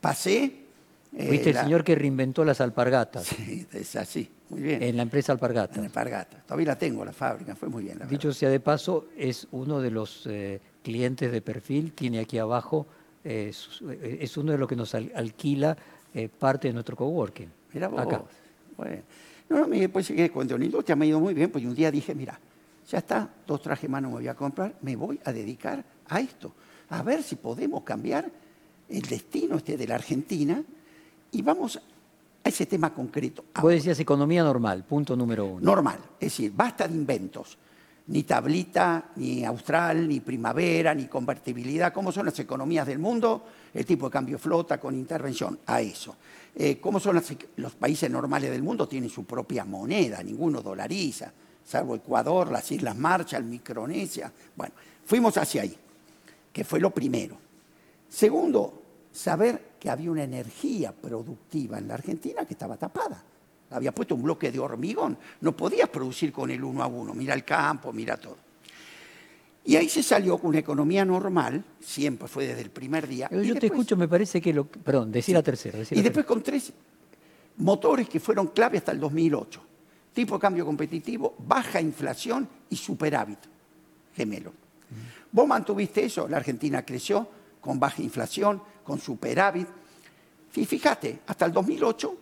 [0.00, 0.67] Pasé
[1.16, 4.82] Eh, Fuiste el la- señor que reinventó las alpargatas Sí, es así, muy bien.
[4.82, 5.78] en la empresa En Alpargatas.
[5.78, 6.42] Alpargata.
[6.44, 7.98] Todavía la tengo, la fábrica, fue muy bien.
[7.98, 12.36] La Dicho sea de paso, es uno de los eh, clientes de perfil, tiene aquí
[12.38, 12.86] abajo,
[13.24, 13.52] eh,
[13.90, 15.76] eh, es uno de los que nos al- alquila
[16.14, 17.48] eh, parte de nuestro coworking.
[17.72, 18.00] Mira vos.
[18.00, 18.22] Acá.
[18.76, 19.02] Bueno.
[19.48, 21.90] No, no, seguí cuando en la industria me ha ido muy bien, pues un día
[21.90, 22.38] dije, mira,
[22.86, 26.20] ya está, dos trajes más no me voy a comprar, me voy a dedicar a
[26.20, 26.54] esto,
[26.90, 28.30] a ver si podemos cambiar
[28.90, 30.62] el destino este de la Argentina
[31.32, 31.82] y vamos a
[32.48, 33.42] ese tema concreto.
[33.42, 35.60] Vos Ahora, decías economía normal, punto número uno.
[35.60, 37.58] normal, es decir, basta de inventos.
[38.08, 41.92] Ni tablita, ni austral, ni primavera, ni convertibilidad.
[41.92, 43.44] ¿Cómo son las economías del mundo?
[43.74, 45.58] El tipo de cambio flota con intervención.
[45.66, 46.16] A eso.
[46.54, 48.88] Eh, ¿Cómo son las ec- los países normales del mundo?
[48.88, 51.30] Tienen su propia moneda, ninguno dolariza,
[51.66, 54.32] salvo Ecuador, las Islas Marshall, Micronesia.
[54.56, 54.72] Bueno,
[55.04, 55.76] fuimos hacia ahí,
[56.50, 57.36] que fue lo primero.
[58.08, 63.22] Segundo, saber que había una energía productiva en la Argentina que estaba tapada.
[63.70, 67.34] Había puesto un bloque de hormigón, no podías producir con el uno a uno, mira
[67.34, 68.36] el campo, mira todo.
[69.64, 73.28] Y ahí se salió con una economía normal, siempre fue desde el primer día.
[73.30, 74.66] Yo y te escucho, me parece que lo...
[74.66, 75.78] Perdón, decí la tercera.
[75.90, 76.72] y la después con tres
[77.58, 79.60] motores que fueron clave hasta el 2008.
[80.14, 83.40] Tipo de cambio competitivo, baja inflación y superávit.
[84.16, 84.52] Gemelo.
[85.30, 87.28] Vos mantuviste eso, la Argentina creció
[87.60, 89.68] con baja inflación, con superávit.
[90.56, 92.16] Y fíjate, hasta el 2008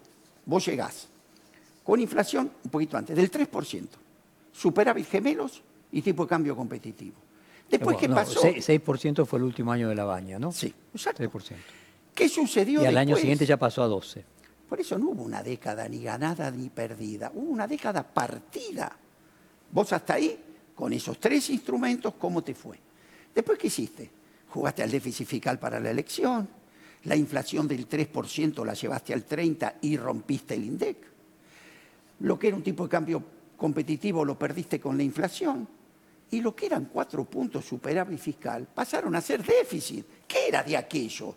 [0.47, 1.07] vos llegás
[1.85, 3.87] con inflación un poquito antes, del 3%.
[4.53, 5.63] Superávit gemelos
[5.93, 7.15] y tipo de cambio competitivo.
[7.71, 8.41] Después, Bueno, ¿qué pasó?
[8.41, 10.51] seis- 6% fue el último año de la baña, ¿no?
[10.51, 11.23] Sí, exacto.
[11.23, 11.55] 6%.
[12.15, 14.25] ¿Qué sucedió Y al año siguiente ya pasó a 12.
[14.69, 18.91] Por eso no hubo una década ni ganada ni perdida, hubo una década partida.
[19.71, 20.37] Vos hasta ahí,
[20.75, 22.77] con esos tres instrumentos, ¿cómo te fue?
[23.33, 24.11] Después, ¿qué hiciste?
[24.49, 26.49] Jugaste al déficit fiscal para la elección,
[27.07, 30.97] la inflación del 3% la llevaste al 30% y rompiste el INDEC.
[32.21, 33.23] Lo que era un tipo de cambio
[33.57, 35.69] competitivo lo perdiste con la inflación.
[36.31, 40.05] Y lo que eran cuatro puntos superávit fiscal pasaron a ser déficit.
[40.27, 41.37] ¿Qué era de aquello?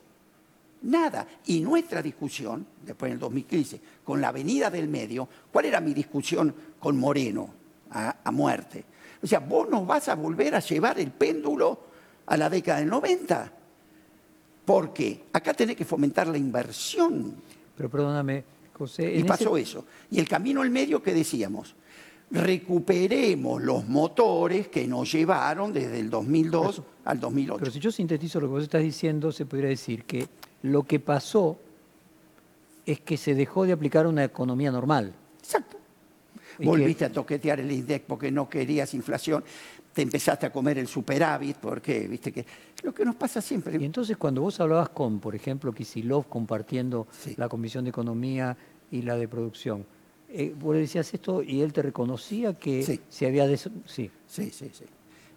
[0.81, 1.27] Nada.
[1.45, 5.93] Y nuestra discusión, después en el 2015, con la venida del medio, ¿cuál era mi
[5.93, 7.53] discusión con Moreno
[7.91, 8.85] a, a muerte?
[9.21, 11.79] O sea, vos nos vas a volver a llevar el péndulo
[12.25, 13.58] a la década del 90.
[14.69, 17.33] Porque acá tenés que fomentar la inversión.
[17.75, 18.43] Pero perdóname,
[18.77, 19.11] José.
[19.15, 19.85] Y pasó ese- eso.
[20.11, 21.73] Y el camino al medio que decíamos,
[22.29, 27.57] recuperemos los motores que nos llevaron desde el 2002 al 2008.
[27.57, 30.27] Pero si yo sintetizo lo que vos estás diciendo, se podría decir que
[30.61, 31.57] lo que pasó
[32.85, 35.15] es que se dejó de aplicar una economía normal.
[35.41, 35.77] Exacto.
[36.59, 39.43] Y Volviste a toquetear el INDEC porque no querías inflación,
[39.93, 42.45] te empezaste a comer el superávit, porque viste que
[42.83, 43.77] lo que nos pasa siempre.
[43.79, 47.33] Y entonces cuando vos hablabas con, por ejemplo, Kisilov compartiendo Sí.
[47.37, 48.55] la Comisión de Economía
[48.91, 49.85] y la de Producción,
[50.29, 52.99] eh, vos le decías esto y él te reconocía que Sí.
[53.09, 53.47] se había...
[53.47, 54.09] des- Sí.
[54.27, 54.85] Sí, sí, sí.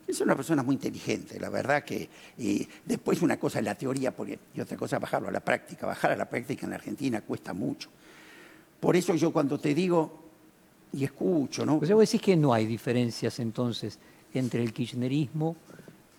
[0.07, 4.15] Es una persona muy inteligente, la verdad que y después una cosa es la teoría
[4.15, 5.87] porque- y otra cosa es bajarlo a la práctica.
[5.87, 7.89] Bajar a la práctica en la Argentina cuesta mucho.
[8.81, 10.21] Por eso yo cuando te digo
[10.93, 11.79] y escucho, ¿no?
[11.79, 13.99] O sea, vos decís que no hay diferencias entonces
[14.35, 15.57] entre el kirchnerismo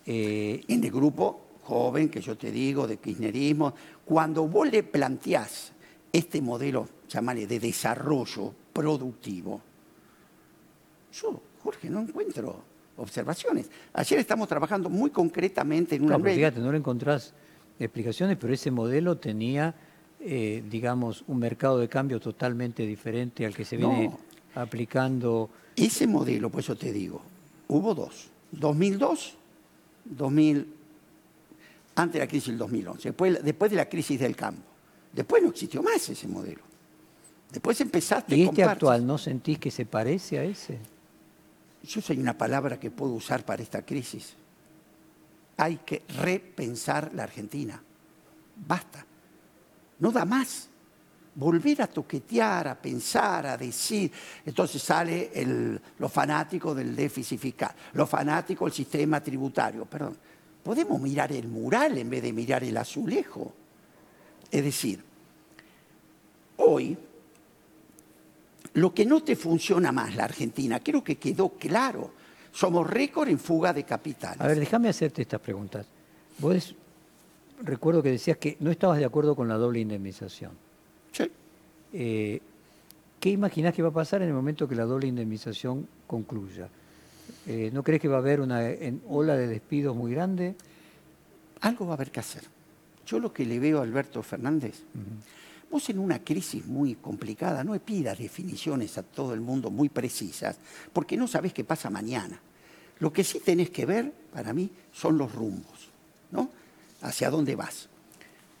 [0.06, 5.72] eh, en el grupo joven que yo te digo, de kirchnerismo, cuando vos le planteás
[6.12, 9.60] este modelo, llamale, de desarrollo productivo,
[11.12, 12.62] yo, Jorge, no encuentro
[12.96, 13.70] observaciones.
[13.94, 16.36] Ayer estamos trabajando muy concretamente en una ley.
[16.36, 17.32] fíjate, no le encontrás
[17.78, 19.74] explicaciones, pero ese modelo tenía,
[20.20, 24.18] eh, digamos, un mercado de cambio totalmente diferente al que se viene No.
[24.60, 25.50] aplicando.
[25.76, 27.22] Ese modelo, por eso te digo,
[27.68, 28.30] hubo dos.
[28.52, 29.36] 2002,
[30.04, 30.74] 2000,
[31.96, 34.62] antes de la crisis del 2011, después, después de la crisis del campo.
[35.12, 36.62] Después no existió más ese modelo.
[37.50, 38.72] Después empezaste ¿Y con este parches.
[38.72, 40.78] actual no sentís que se parece a ese?
[41.84, 44.34] Yo soy una palabra que puedo usar para esta crisis.
[45.56, 47.80] Hay que repensar la Argentina.
[48.66, 49.06] Basta.
[50.00, 50.68] No da más.
[51.36, 54.10] Volver a toquetear, a pensar, a decir.
[54.46, 59.84] Entonces sale el, lo fanático del déficit fiscal, lo fanático del sistema tributario.
[59.84, 60.16] Perdón.
[60.62, 63.52] Podemos mirar el mural en vez de mirar el azulejo.
[64.50, 65.02] Es decir,
[66.56, 66.96] hoy
[68.74, 72.12] lo que no te funciona más la Argentina, creo que quedó claro.
[72.52, 74.40] Somos récord en fuga de capitales.
[74.40, 75.86] A ver, déjame hacerte estas preguntas.
[76.38, 76.74] Vos
[77.62, 80.52] recuerdo que decías que no estabas de acuerdo con la doble indemnización.
[81.16, 81.24] Sí.
[81.92, 82.40] Eh,
[83.20, 86.68] ¿Qué imaginás que va a pasar en el momento que la doble indemnización concluya?
[87.46, 90.54] Eh, ¿No crees que va a haber una en- ola de despidos muy grande?
[91.62, 92.42] Algo va a haber que hacer.
[93.06, 94.82] Yo lo que le veo a Alberto Fernández,
[95.70, 100.56] Vos en una crisis muy complicada no pidas definiciones a todo el mundo muy precisas,
[100.92, 102.38] porque no sabés qué pasa mañana.
[103.00, 105.88] Lo que sí tenés que ver, para mí, son los rumbos,
[106.30, 106.48] ¿no?
[107.02, 107.88] Hacia dónde vas.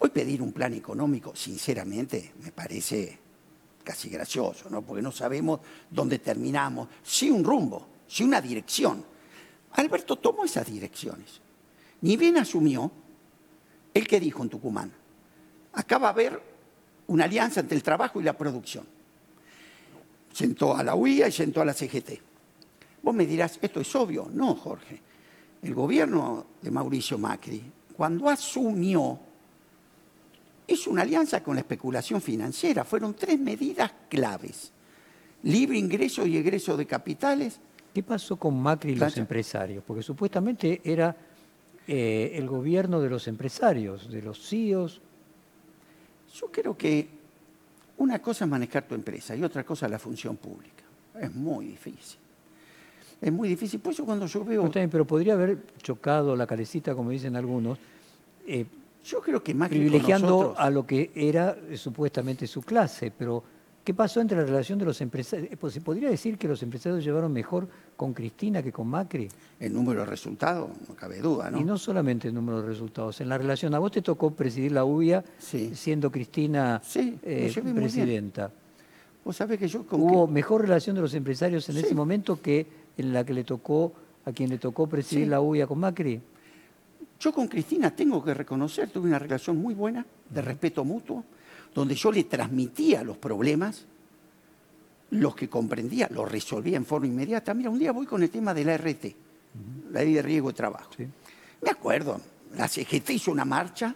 [0.04, 3.18] Hoy pedir un plan económico, sinceramente, me parece
[3.82, 4.82] casi gracioso, ¿no?
[4.82, 6.88] Porque no sabemos dónde terminamos.
[7.02, 9.02] Sí un rumbo, sí una dirección.
[9.72, 11.40] Alberto tomó esas direcciones.
[12.02, 12.92] Ni bien asumió,
[13.94, 14.92] el que dijo en Tucumán,
[15.72, 16.38] acá va a haber
[17.06, 18.84] una alianza entre el trabajo y la producción.
[20.34, 22.10] Sentó a la UIA y sentó a la CGT.
[23.02, 24.28] Vos me dirás, esto es obvio.
[24.30, 25.00] No, Jorge.
[25.62, 27.64] El gobierno de Mauricio Macri,
[27.96, 29.32] cuando asumió,
[30.66, 32.84] hizo una alianza con la especulación financiera.
[32.84, 34.72] Fueron tres medidas claves.
[35.42, 37.60] Libre ingreso y egreso de capitales.
[37.92, 39.84] ¿Qué pasó con Macri y los empresarios?
[39.86, 41.14] Porque supuestamente era
[41.86, 45.00] eh, el gobierno de los empresarios, de los CEOs.
[46.34, 47.08] Yo creo que
[47.98, 50.82] una cosa es manejar tu empresa y otra cosa es la función pública.
[51.20, 52.18] Es muy difícil.
[53.20, 53.80] Es muy difícil.
[53.80, 54.70] Por eso cuando yo veo...
[54.72, 57.78] pero podría haber chocado la calecita, como dicen algunos,
[58.46, 58.66] eh,
[59.04, 63.44] yo creo que Macri privilegiando a lo que era eh, supuestamente su clase, pero
[63.84, 65.52] ¿Qué pasó entre la relación de los empresarios?
[65.52, 69.28] Eh, pues, ¿Se podría decir que los empresarios llevaron mejor con Cristina que con Macri?
[69.60, 71.60] El número de resultados, no cabe duda, ¿no?
[71.60, 73.20] Y no solamente el número de resultados.
[73.20, 78.50] En la relación, a vos te tocó presidir la UIA siendo Cristina eh, presidenta.
[79.22, 79.84] Vos sabés que yo...
[79.90, 83.92] ¿Hubo mejor relación de los empresarios en ese momento que en la que le tocó,
[84.24, 86.22] a quien le tocó presidir la UIA con Macri?
[87.24, 91.24] Yo con Cristina tengo que reconocer, tuve una relación muy buena, de respeto mutuo
[91.74, 93.86] donde yo le transmitía los problemas,
[95.08, 97.54] los que comprendía, los resolvía en forma inmediata.
[97.54, 99.04] Mira, un día voy con el tema de la RT,
[99.90, 100.90] la ley de riesgo de trabajo.
[101.62, 102.20] Me acuerdo,
[102.58, 103.94] la CGT hizo una marcha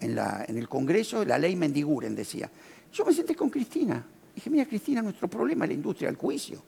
[0.00, 2.50] en, la, en el Congreso, la ley Mendiguren decía.
[2.92, 4.04] Yo me senté con Cristina.
[4.34, 6.60] Dije, mira, Cristina, nuestro problema es la industria del juicio.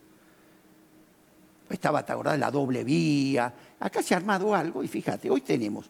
[1.71, 3.55] Estaba, ¿te La doble vía.
[3.79, 5.89] Acá se ha armado algo y fíjate, hoy tenemos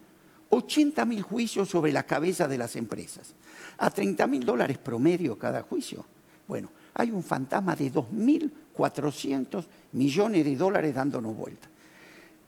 [0.51, 3.35] 80 mil juicios sobre la cabeza de las empresas
[3.78, 6.05] a 30 mil dólares promedio cada juicio.
[6.47, 11.68] Bueno, hay un fantasma de 2.400 millones de dólares dándonos vuelta.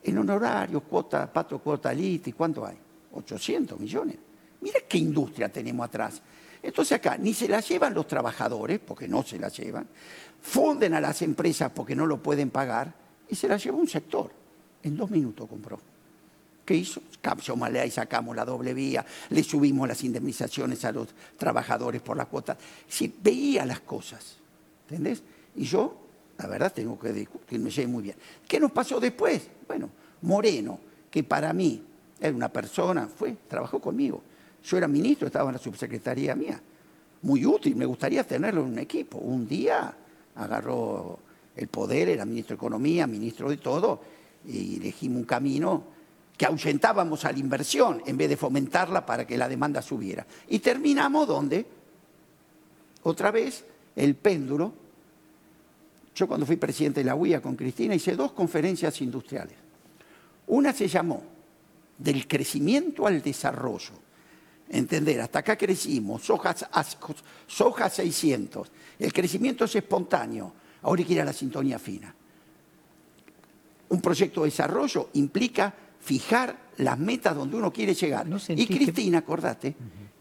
[0.02, 2.76] En honorarios, cuota, pato, cuota liti, ¿cuánto hay?
[3.12, 4.16] 800 millones.
[4.60, 6.20] Mira qué industria tenemos atrás.
[6.62, 9.86] Entonces acá ni se la llevan los trabajadores, porque no se la llevan,
[10.40, 13.01] funden a las empresas porque no lo pueden pagar,
[13.32, 14.30] y se la lleva un sector.
[14.82, 15.80] En dos minutos compró.
[16.66, 17.00] ¿Qué hizo?
[17.56, 21.08] Malea y sacamos la doble vía, le subimos las indemnizaciones a los
[21.38, 22.58] trabajadores por la cuota.
[22.86, 24.36] Si veía las cosas,
[24.86, 25.22] ¿entendés?
[25.56, 25.96] Y yo,
[26.36, 28.16] la verdad, tengo que discutirme muy bien.
[28.46, 29.48] ¿Qué nos pasó después?
[29.66, 29.88] Bueno,
[30.20, 30.78] Moreno,
[31.10, 31.82] que para mí
[32.20, 34.22] era una persona, fue, trabajó conmigo.
[34.62, 36.60] Yo era ministro, estaba en la subsecretaría mía.
[37.22, 39.16] Muy útil, me gustaría tenerlo en un equipo.
[39.16, 39.94] Un día
[40.34, 41.18] agarró
[41.56, 44.00] el poder, era ministro de Economía, ministro de todo,
[44.46, 45.84] y elegimos un camino
[46.36, 50.26] que ahuyentábamos a la inversión en vez de fomentarla para que la demanda subiera.
[50.48, 51.66] Y terminamos donde,
[53.02, 53.64] otra vez,
[53.96, 54.72] el péndulo.
[56.14, 59.56] Yo cuando fui presidente de la UIA con Cristina hice dos conferencias industriales.
[60.48, 61.22] Una se llamó
[61.98, 63.92] del crecimiento al desarrollo.
[64.68, 66.54] Entender, hasta acá crecimos, soja,
[67.46, 72.14] soja 600, el crecimiento es espontáneo, ahora hay que ir a la sintonía fina.
[73.88, 78.26] Un proyecto de desarrollo implica fijar las metas donde uno quiere llegar.
[78.48, 79.74] y Cristina, acordate,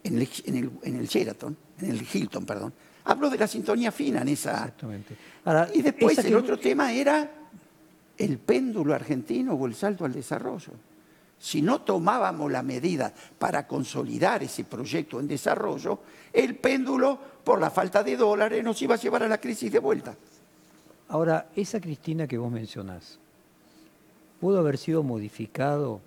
[0.03, 2.73] en, el, Sheraton, en el Hilton, perdón,
[3.05, 4.51] habló de la sintonía fina en esa.
[4.51, 5.15] Exactamente.
[5.73, 7.29] y después el otro tema era
[8.17, 10.73] el péndulo argentino o el salto al desarrollo.
[11.39, 15.99] Si no tomábamos la medida para consolidar ese proyecto en desarrollo,
[16.31, 19.79] el péndulo, por la falta de dólares, nos iba a llevar a la crisis de
[19.79, 20.15] vuelta.
[21.11, 23.19] Ahora, esa Cristina que vos mencionás,
[24.39, 25.99] pudo haber sido modificado,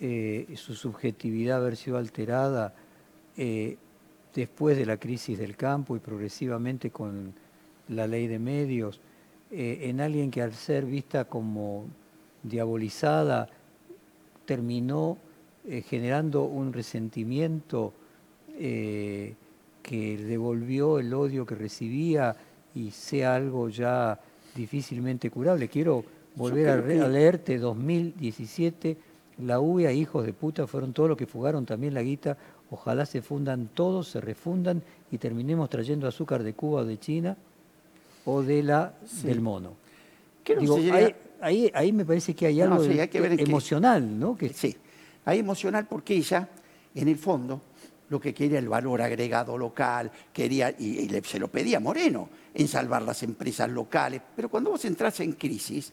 [0.00, 2.76] eh, su subjetividad haber sido alterada
[3.36, 3.76] eh,
[4.32, 7.34] después de la crisis del campo y progresivamente con
[7.88, 9.00] la ley de medios,
[9.50, 11.86] eh, en alguien que al ser vista como
[12.44, 13.48] diabolizada
[14.46, 15.18] terminó
[15.86, 17.92] generando un resentimiento
[18.56, 19.34] que
[19.82, 22.36] devolvió el odio que recibía
[22.74, 24.18] y sea algo ya
[24.54, 25.68] difícilmente curable.
[25.68, 26.04] Quiero
[26.36, 28.96] volver a, leerte 2017,
[29.44, 32.36] la UIA, hijos de puta, fueron todos los que fugaron también la guita.
[32.70, 37.36] Ojalá se fundan todos, se refundan y terminemos trayendo azúcar de Cuba o de China
[38.24, 39.74] o de la del mono.
[40.58, 40.78] Digo,
[41.40, 44.36] ahí, ahí, me parece que hay algo emocional, ¿no?
[44.52, 44.76] Sí,
[45.24, 46.48] hay emocional porque ella,
[46.94, 47.60] en el fondo,
[48.14, 53.02] lo que quería el valor agregado local, quería, y, se lo pedía Moreno, en salvar
[53.02, 54.22] las empresas locales.
[54.36, 55.92] Pero cuando vos entras en crisis,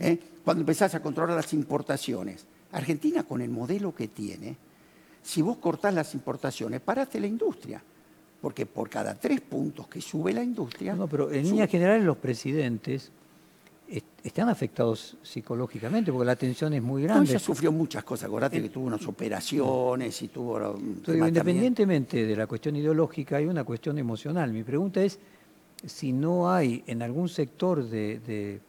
[0.00, 0.18] ¿eh?
[0.42, 4.56] cuando empezás a controlar las importaciones, Argentina con el modelo que tiene,
[5.22, 7.82] si vos cortás las importaciones, paraste la industria.
[8.40, 10.94] Porque por cada tres puntos que sube la industria...
[10.94, 13.10] No, pero en líneas generales los presidentes
[14.22, 17.24] están afectados psicológicamente porque la tensión es muy grande.
[17.24, 20.78] No, ella sufrió muchas cosas, acordate que tuvo unas operaciones y tuvo...
[21.06, 24.52] independientemente de la cuestión ideológica, hay una cuestión emocional.
[24.52, 25.18] Mi pregunta es
[25.86, 28.60] si no hay en algún sector de,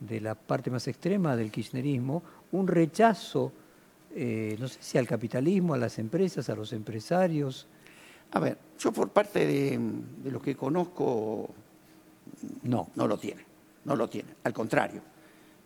[0.00, 3.52] la parte más extrema del kirchnerismo un rechazo,
[4.14, 7.68] eh, no sé si al capitalismo, a las empresas, a los empresarios.
[8.32, 9.78] A ver, yo por parte de,
[10.24, 11.50] de lo que conozco,
[12.62, 13.45] no, no lo tiene
[13.86, 14.34] no lo tienen.
[14.44, 15.00] Al contrario,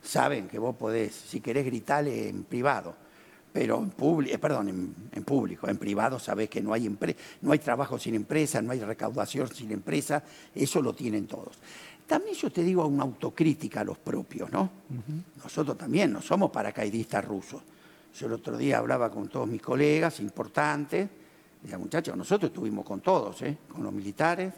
[0.02, 2.94] saben que vos podés, si querés gritarle en privado,
[3.52, 4.68] pero en público, eh, perdón,
[5.12, 6.88] en, público, en privado sabés que no hay,
[7.40, 10.22] no hay trabajo sin empresa, no hay recaudación sin empresa,
[10.54, 11.58] eso lo tienen todos.
[12.06, 14.70] También yo te digo una autocrítica a los propios, ¿no?
[15.42, 17.62] Nosotros también no somos paracaidistas rusos.
[18.18, 21.08] Yo el otro día hablaba con todos mis colegas importantes,
[21.62, 23.58] decía, muchachos, nosotros estuvimos con todos, ¿eh?
[23.68, 24.52] con los militares,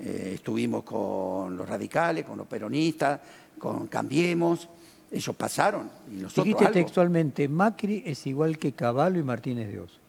[0.00, 3.20] eh, estuvimos con los radicales, con los peronistas,
[3.58, 4.68] con Cambiemos.
[5.10, 10.00] Ellos pasaron y nosotros Dijiste textualmente, Macri es igual que Caballo y Martínez de Oz.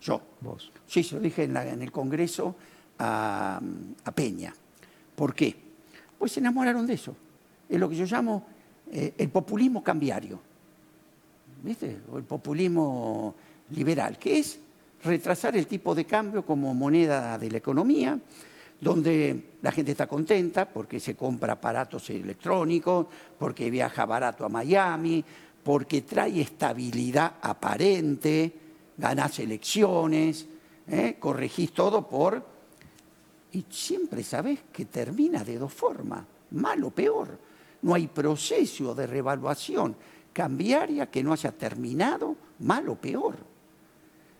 [0.00, 0.20] Yo.
[0.40, 0.72] Vos.
[0.86, 2.56] Sí, se lo dije en, el Congreso
[2.98, 3.60] a,
[4.14, 4.52] Peña.
[5.14, 5.54] ¿Por qué?
[6.18, 7.14] Pues se enamoraron de eso.
[7.68, 8.44] Es lo que yo llamo
[8.90, 10.40] eh, el populismo cambiario.
[11.62, 11.98] ¿Viste?
[12.10, 13.34] O el populismo
[13.70, 14.58] liberal, que es
[15.04, 18.18] retrasar el tipo de cambio como moneda de la economía,
[18.80, 23.06] donde la gente está contenta porque se compra aparatos electrónicos,
[23.38, 25.22] porque viaja barato a Miami,
[25.62, 28.52] porque trae estabilidad aparente,
[28.96, 30.46] ganás elecciones,
[30.88, 31.16] ¿eh?
[31.18, 32.60] corregís todo por...
[33.52, 37.36] Y siempre sabés que termina de dos formas, mal o peor.
[37.82, 39.96] No hay proceso de revaluación
[40.32, 43.36] cambiaria que no haya terminado mal o peor.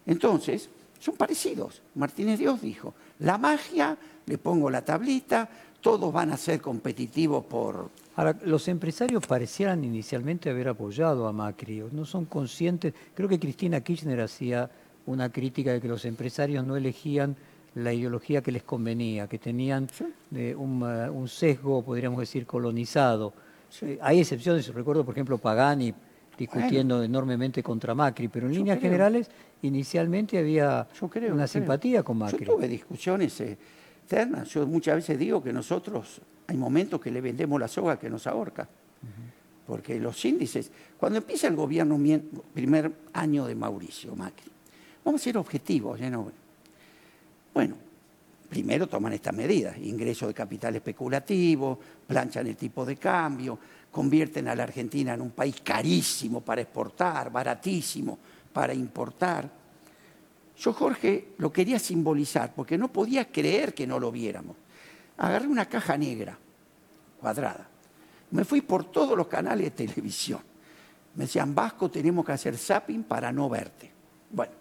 [0.07, 0.70] Entonces,
[1.01, 1.82] son parecidos.
[1.96, 3.96] Martínez Dios dijo, la magia
[4.26, 5.48] le pongo la tablita,
[5.80, 7.90] todos van a ser competitivos por...
[8.16, 13.80] Ahora, los empresarios parecieran inicialmente haber apoyado a Macri, no son conscientes, creo que Cristina
[13.80, 14.70] Kirchner hacía
[15.07, 17.34] una crítica de que los empresarios no elegían
[17.74, 19.88] la ideología que les convenía, que tenían
[20.34, 23.32] eh, un, sesgo, podríamos decir, colonizado.
[23.80, 25.94] Eh, hay excepciones, recuerdo por ejemplo Pagani
[26.41, 29.30] discutiendo enormemente contra Macri, pero en líneas generales
[29.62, 30.88] inicialmente había
[31.30, 32.45] una simpatía con Macri.
[32.45, 33.41] Yo tuve discusiones...
[33.41, 33.59] Eh,
[34.53, 38.26] yo muchas veces digo que nosotros hay momentos que le vendemos la soga que nos
[38.26, 38.68] ahorca.
[39.66, 41.97] Porque los índices, cuando empieza el gobierno,
[42.53, 44.51] primer año de Mauricio Macri,
[45.05, 46.11] vamos a ser objetivos, ¿eh?
[47.55, 47.76] Bueno,
[48.49, 53.57] primero toman estas medidas, ingreso de capital especulativo, planchan el tipo de cambio,
[53.91, 58.18] convierten a la Argentina en un país carísimo para exportar, baratísimo
[58.53, 59.51] para importar.
[60.57, 64.57] Yo, Jorge, lo quería simbolizar porque no podía creer que no lo viéramos.
[65.16, 66.38] Agarré una caja negra,
[67.20, 67.68] cuadrada.
[68.30, 70.41] Me fui por todos los canales de televisión.
[71.14, 73.91] Me decían, Vasco, tenemos que hacer zapping para no verte.
[74.30, 74.53] Bueno,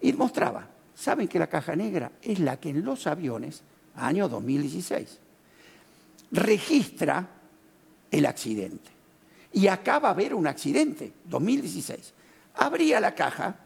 [0.00, 3.62] y mostraba, ¿saben que la caja negra es la que en los aviones,
[3.94, 5.20] año 2016,
[6.32, 7.35] registra
[8.10, 8.90] el accidente?
[9.52, 12.12] Y acaba de haber un accidente, 2016.
[12.56, 13.56] Abría la caja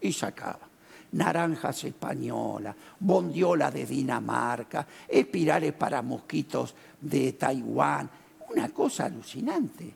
[0.00, 0.68] y sacaba
[1.12, 8.10] naranjas españolas, bondiola de Dinamarca, espirales para mosquitos de Taiwán,
[8.50, 9.92] una cosa alucinante.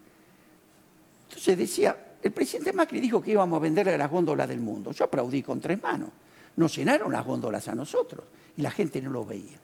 [1.28, 4.92] Entonces decía, el presidente Macri dijo que íbamos a venderle las góndolas del mundo.
[4.92, 6.10] Yo aplaudí con tres manos.
[6.56, 8.24] Nos llenaron las góndolas a nosotros
[8.56, 9.58] y la gente no lo veía.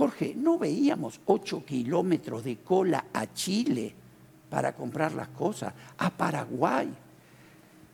[0.00, 3.92] Jorge, ¿no veíamos ocho kilómetros de cola a Chile
[4.48, 5.74] para comprar las cosas?
[5.98, 6.88] A Paraguay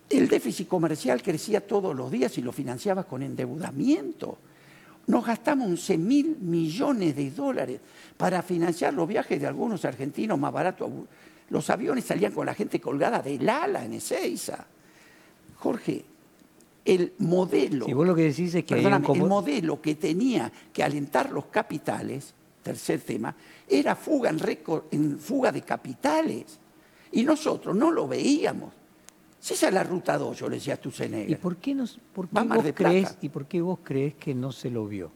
[0.09, 4.39] el déficit comercial crecía todos los días y lo financiaba con endeudamiento.
[5.09, 7.81] Nos gastamos 11 mil millones de dólares
[8.17, 10.89] para financiar los viajes de algunos argentinos más baratos.
[11.51, 14.65] Los aviones salían con la gente colgada del ala en Ezeiza.
[15.57, 16.05] Jorge,
[16.87, 17.87] el modelo.
[17.87, 22.33] lo que decís es que el modelo que tenía que alentar los capitales,
[22.63, 23.35] tercer tema,
[23.69, 24.39] era fuga en,
[24.93, 26.59] en fuga de capitales.
[27.13, 28.73] Y nosotros no lo veíamos.
[29.41, 31.31] Si esa es la ruta 2, yo le decía a Tucenega.
[31.31, 34.53] ¿Y por qué, nos, por qué vos crees, ¿Y por qué vos crees que no
[34.53, 35.11] se lo vio?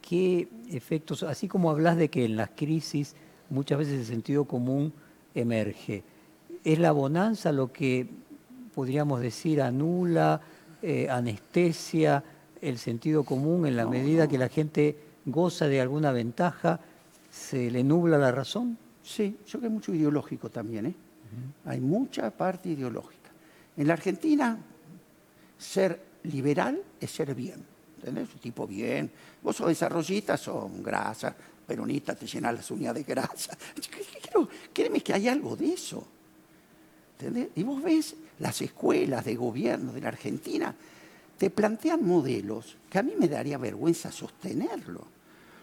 [0.00, 3.14] ¿Qué efectos, así como hablas de que en las crisis
[3.50, 4.92] muchas veces el sentido común
[5.34, 6.04] emerge,
[6.64, 8.08] ¿es la bonanza lo que
[8.74, 10.40] podríamos decir anula,
[10.82, 12.22] eh, anestesia
[12.60, 16.80] el sentido común en la medida que la gente goza de alguna ventaja,
[17.30, 18.76] se le nubla la razón?
[19.02, 20.86] Sí, yo creo que es mucho ideológico también.
[20.86, 20.94] ¿eh?
[21.66, 23.30] Hay mucha parte ideológica.
[23.76, 24.58] En la Argentina,
[25.58, 27.64] ser liberal es ser bien.
[27.98, 28.28] ¿Entendés?
[28.34, 29.10] Un tipo bien.
[29.42, 31.34] Vos sos desarrollista, son grasa.
[31.66, 33.56] Peronista, te llenas las uñas de grasa.
[34.72, 36.04] créeme que hay algo de eso.
[37.18, 37.48] ¿Entendés?
[37.54, 40.74] Y vos ves las escuelas de gobierno de la Argentina,
[41.38, 45.06] te plantean modelos que a mí me daría vergüenza sostenerlo.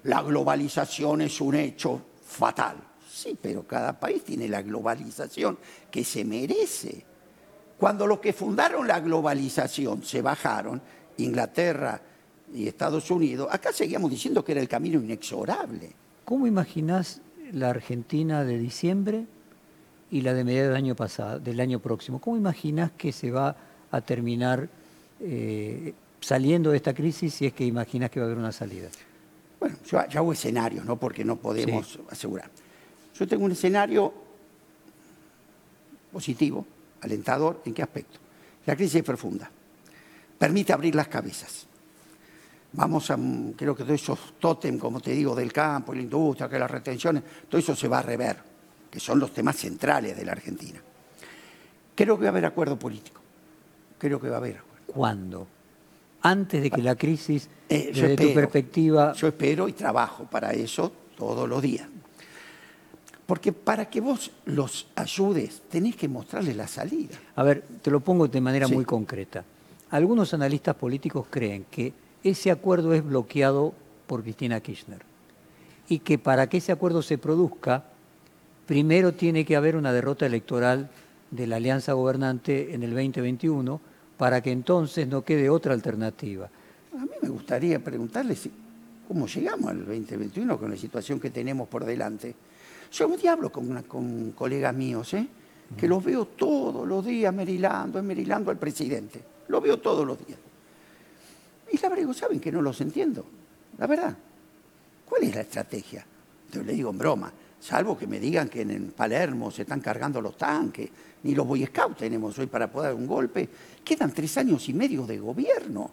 [0.03, 2.77] La globalización es un hecho fatal.
[3.09, 5.57] Sí, pero cada país tiene la globalización
[5.89, 7.03] que se merece.
[7.77, 10.81] Cuando los que fundaron la globalización se bajaron,
[11.17, 12.01] Inglaterra
[12.53, 15.93] y Estados Unidos, acá seguíamos diciendo que era el camino inexorable.
[16.25, 19.25] ¿Cómo imaginás la Argentina de diciembre
[20.11, 22.19] y la de mediados del año pasado, del año próximo?
[22.19, 23.55] ¿Cómo imaginás que se va
[23.91, 24.67] a terminar
[25.19, 28.89] eh, saliendo de esta crisis si es que imaginas que va a haber una salida?
[29.59, 30.97] Bueno, yo, hago escenarios, ¿no?
[30.97, 32.49] Porque no podemos asegurar.
[33.17, 34.13] Yo tengo un escenario
[36.11, 36.65] positivo,
[37.01, 38.17] alentador, ¿en qué aspecto?
[38.65, 39.49] La crisis es profunda,
[40.37, 41.65] permite abrir las cabezas.
[42.71, 43.17] Vamos a,
[43.55, 47.23] creo que todos esos tótem, como te digo, del campo, la industria, que las retenciones,
[47.49, 48.37] todo eso se va a rever,
[48.89, 50.79] que son los temas centrales de la Argentina.
[51.95, 53.21] Creo que va a haber acuerdo político.
[53.97, 54.85] Creo que va a haber acuerdo.
[54.87, 55.47] ¿Cuándo?
[56.21, 59.13] Antes de que la crisis, eh, desde tu perspectiva...
[59.13, 61.87] Yo espero y trabajo para eso todos los días.
[63.25, 67.15] Porque para que vos los ayudes, tenés que mostrarles la salida.
[67.35, 69.43] A ver, te lo pongo de manera muy concreta.
[69.91, 73.73] Algunos analistas políticos creen que ese acuerdo es bloqueado
[74.07, 75.03] por Cristina Kirchner
[75.87, 77.85] y que para que ese acuerdo se produzca,
[78.69, 80.91] primero tiene que haber una derrota electoral
[81.31, 83.81] de la alianza gobernante en el 2021
[84.15, 86.47] para que entonces no quede otra alternativa.
[86.93, 88.37] A mí me gustaría preguntarle
[89.07, 92.35] cómo llegamos al 2021 con la situación que tenemos por delante.
[92.91, 95.25] Yo un diablo con, con colegas míos, ¿eh?
[95.75, 99.19] que los veo todos los días merilando, merilando al presidente.
[99.47, 100.37] Lo veo todos los días.
[101.71, 103.25] Y la verdad, saben que no los entiendo.
[103.79, 104.15] La verdad.
[105.05, 106.05] ¿Cuál es la estrategia?
[106.51, 110.21] Yo le digo en broma, salvo que me digan que en Palermo se están cargando
[110.21, 110.89] los tanques,
[111.23, 113.49] ni los Boy Scouts tenemos hoy para poder dar un golpe.
[113.83, 115.91] Quedan tres años y medio de gobierno.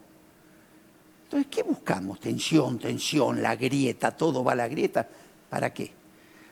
[1.24, 2.20] Entonces, ¿qué buscamos?
[2.20, 5.08] Tensión, tensión, la grieta, todo va a la grieta.
[5.50, 5.90] ¿Para qué?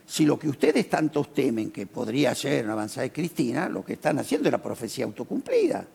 [0.05, 3.93] Si lo que ustedes tantos temen que podría ser una avanzada de Cristina, lo que
[3.93, 5.85] están haciendo es la profecía autocumplida.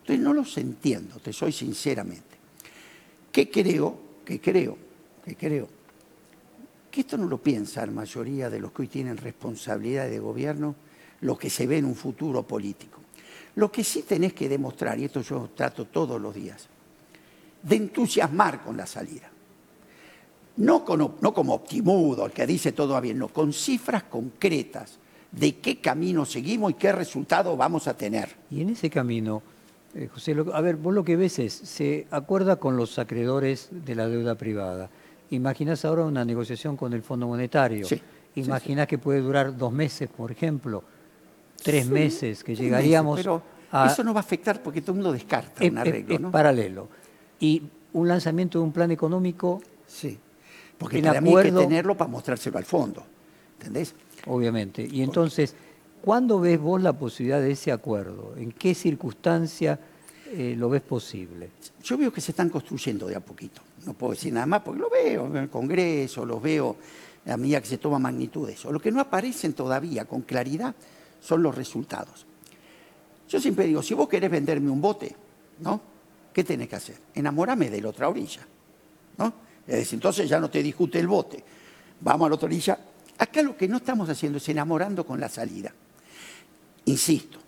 [0.00, 2.36] Entonces no los entiendo, te soy sinceramente.
[3.30, 3.96] ¿Qué creo?
[4.24, 4.76] ¿Qué creo?
[5.24, 5.79] ¿Qué creo?
[6.90, 10.74] Que esto no lo piensa la mayoría de los que hoy tienen responsabilidad de gobierno,
[11.20, 13.00] lo que se ve en un futuro político.
[13.56, 16.68] Lo que sí tenés que demostrar, y esto yo trato todos los días,
[17.62, 19.30] de entusiasmar con la salida.
[20.56, 24.98] No, como optimudo, el que dice todo va bien, no, con cifras concretas
[25.32, 28.28] de qué camino seguimos y qué resultado vamos a tener.
[28.50, 29.42] Y en ese camino,
[29.94, 33.94] eh, José, a ver, vos lo que ves es, se acuerda con los acreedores de
[33.94, 34.90] la deuda privada.
[35.30, 37.86] Imaginás ahora una negociación con el Fondo Monetario.
[37.86, 38.00] Sí,
[38.34, 40.84] Imaginás que puede durar dos meses, por ejemplo,
[41.62, 43.42] tres meses, que llegaríamos pero
[43.86, 46.88] Eso no va a afectar porque todo el mundo descarta un arreglo, es, paralelo.
[47.40, 47.62] Y
[47.92, 49.60] un lanzamiento de un plan económico...
[49.86, 50.18] Sí,
[50.78, 53.04] porque para mí hay que tenerlo para mostrárselo al fondo,
[53.58, 53.94] ¿entendés?
[54.26, 54.86] Obviamente.
[54.90, 55.54] Y entonces...
[56.00, 58.34] ¿Cuándo ves vos la posibilidad de ese acuerdo?
[58.36, 59.78] ¿En qué circunstancia
[60.32, 61.50] eh, lo ves posible?
[61.82, 63.60] Yo veo que se están construyendo de a poquito.
[63.86, 66.76] No puedo decir nada más porque lo veo en el Congreso, lo veo
[67.26, 68.72] a medida que se toma magnitud de eso.
[68.72, 70.74] Lo que no aparecen todavía con claridad
[71.20, 72.26] son los resultados.
[73.28, 75.14] Yo siempre digo, si vos querés venderme un bote,
[75.60, 75.80] ¿no?
[76.32, 76.96] ¿Qué tenés que hacer?
[77.14, 78.46] Enamórame de la otra orilla,
[79.18, 79.32] ¿no?
[79.66, 81.42] Es entonces ya no te discute el bote.
[82.00, 82.78] Vamos a la otra orilla.
[83.18, 85.72] Acá lo que no estamos haciendo es enamorando con la salida.
[86.86, 87.38] Insisto,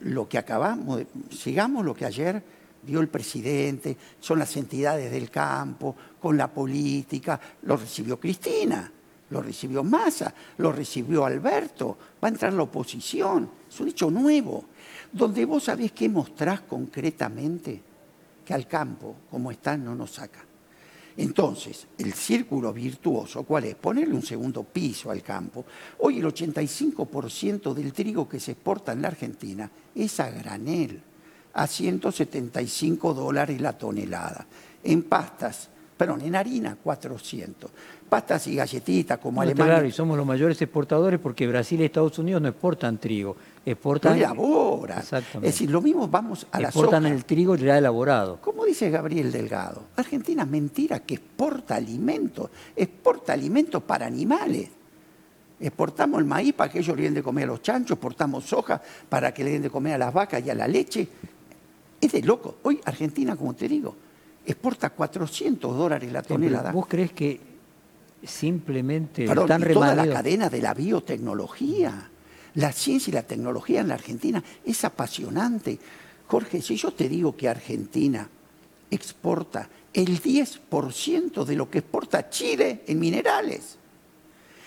[0.00, 2.42] lo que acabamos, sigamos lo que ayer
[2.82, 8.90] dio el presidente, son las entidades del campo, con la política, lo recibió Cristina,
[9.30, 14.64] lo recibió Massa, lo recibió Alberto, va a entrar la oposición, es un hecho nuevo,
[15.12, 17.82] donde vos sabés qué mostrás concretamente
[18.44, 20.44] que al campo, como está, no nos saca.
[21.18, 23.74] Entonces, el círculo virtuoso, ¿cuál es?
[23.74, 25.64] Ponerle un segundo piso al campo.
[25.98, 31.02] Hoy el 85% del trigo que se exporta en la Argentina es a granel,
[31.54, 34.46] a 175 dólares la tonelada.
[34.84, 37.70] En pastas, perdón, en harina 400.
[38.08, 39.74] Pastas y galletitas como No, Alemania.
[39.74, 43.36] claro, y somos los mayores exportadores porque Brasil y Estados Unidos no exportan trigo,
[43.66, 45.00] exportan, no elabora.
[45.00, 45.48] Exactamente.
[45.48, 47.14] Es decir, lo mismo vamos a la exportan soja.
[47.14, 48.40] el trigo ya elaborado.
[48.40, 54.70] Como dice Gabriel Delgado, Argentina es mentira que exporta alimentos, exporta alimentos para animales.
[55.60, 58.80] Exportamos el maíz para que ellos le den de comer a los chanchos, exportamos soja
[59.08, 61.06] para que le den de comer a las vacas y a la leche.
[62.00, 62.56] Es de loco.
[62.62, 63.94] Hoy Argentina, como te digo,
[64.46, 66.72] exporta 400 dólares la tonelada.
[66.72, 67.40] ¿Vos crees que
[68.22, 72.10] simplemente Perdón, están y toda la cadena de la biotecnología,
[72.54, 75.78] la ciencia y la tecnología en la Argentina es apasionante.
[76.26, 78.28] Jorge, si yo te digo que Argentina
[78.90, 83.76] exporta el 10% de lo que exporta Chile en minerales,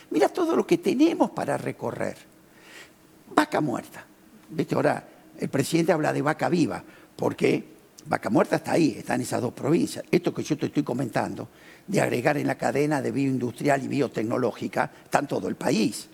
[0.09, 2.17] mira todo lo que tenemos para recorrer.
[3.33, 4.05] Vaca muerta.
[4.49, 4.75] ¿Viste?
[4.75, 5.07] Ahora
[5.37, 6.83] el presidente habla de vaca viva,
[7.21, 7.63] porque
[8.07, 10.03] vaca muerta está ahí, está en esas dos provincias.
[10.09, 11.49] Esto que yo te estoy comentando,
[11.85, 16.07] de agregar en la cadena de bioindustrial y biotecnológica, está en todo el país.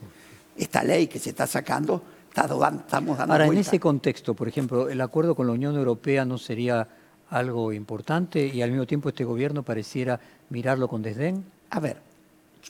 [0.57, 4.49] Esta ley que se está sacando, está do- estamos dando Ahora, en ese contexto, por
[4.49, 6.85] ejemplo, el acuerdo con la Unión Europea no sería
[7.29, 11.45] algo importante y al mismo tiempo este gobierno pareciera mirarlo con desdén.
[11.69, 12.01] A ver,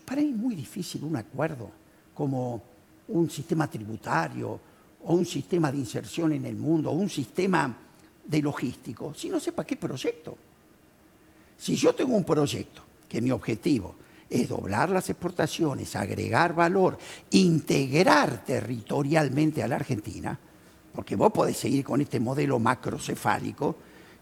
[0.06, 1.72] para mí es muy difícil un acuerdo
[2.14, 2.62] como
[3.08, 4.60] un sistema tributario
[5.06, 7.76] o un sistema de inserción en el mundo o un sistema
[8.28, 10.38] de logístico si no sepa qué proyecto.
[11.58, 13.96] Si yo tengo un proyecto que mi objetivo
[14.30, 16.98] es doblar las exportaciones, agregar valor,
[17.32, 20.38] integrar territorialmente a la Argentina,
[20.94, 23.76] porque vos podés seguir con este modelo macrocefálico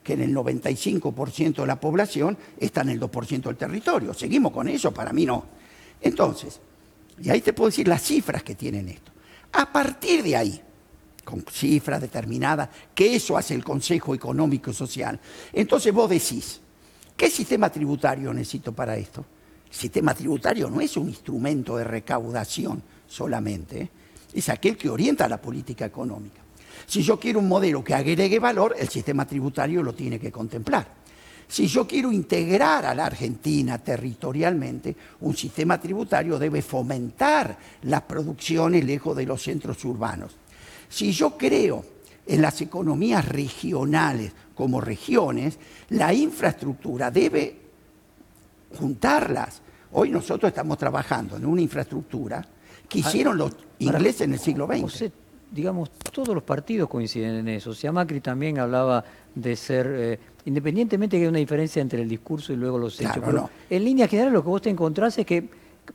[0.04, 4.14] que en el 95% de la población está en el 2% del territorio.
[4.14, 5.46] Seguimos con eso, para mí no.
[6.00, 6.60] Entonces,
[7.22, 9.12] y ahí te puedo decir las cifras que tienen esto.
[9.54, 10.62] A partir de ahí,
[11.26, 15.20] con cifras determinadas, que eso hace el Consejo Económico y Social,
[15.52, 16.62] entonces vos decís,
[17.18, 19.26] ¿qué sistema tributario necesito para esto?
[19.68, 23.90] El sistema tributario no es un instrumento de recaudación solamente, ¿eh?
[24.34, 26.42] es aquel que orienta la política económica.
[26.86, 30.88] Si yo quiero un modelo que agregue valor, el sistema tributario lo tiene que contemplar.
[31.48, 38.84] Si yo quiero integrar a la Argentina territorialmente, un sistema tributario debe fomentar las producciones
[38.84, 40.36] lejos de los centros urbanos.
[40.90, 41.84] Si yo creo
[42.28, 45.58] en las economías regionales como regiones,
[45.90, 47.56] la infraestructura debe
[48.78, 49.62] juntarlas.
[49.92, 52.46] Hoy nosotros estamos trabajando en una infraestructura
[52.90, 54.82] que hicieron los ingleses en el siglo XX.
[54.82, 55.12] José,
[55.52, 57.70] digamos, todos los partidos coinciden en eso.
[57.72, 62.10] O sea, Macri también hablaba de ser, eh, independientemente que hay una diferencia entre el
[62.10, 63.50] discurso y luego los hechos, Claro, pero no.
[63.70, 65.48] en línea general lo que vos te encontrás es que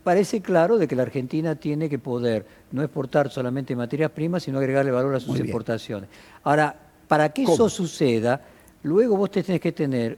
[0.03, 4.57] parece claro de que la Argentina tiene que poder no exportar solamente materias primas, sino
[4.57, 6.09] agregarle valor a sus exportaciones.
[6.43, 6.75] Ahora,
[7.07, 7.55] para que ¿Cómo?
[7.55, 8.41] eso suceda,
[8.83, 10.17] luego vos te tenés que tener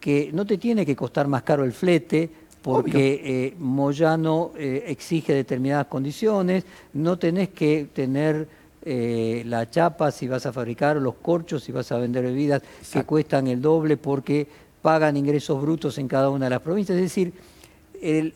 [0.00, 2.30] que no te tiene que costar más caro el flete
[2.60, 8.48] porque eh, Moyano eh, exige determinadas condiciones, no tenés que tener
[8.82, 13.04] eh, la chapa si vas a fabricar, los corchos si vas a vender bebidas que
[13.04, 14.46] cuestan el doble porque
[14.82, 16.96] pagan ingresos brutos en cada una de las provincias.
[16.96, 17.32] Es decir,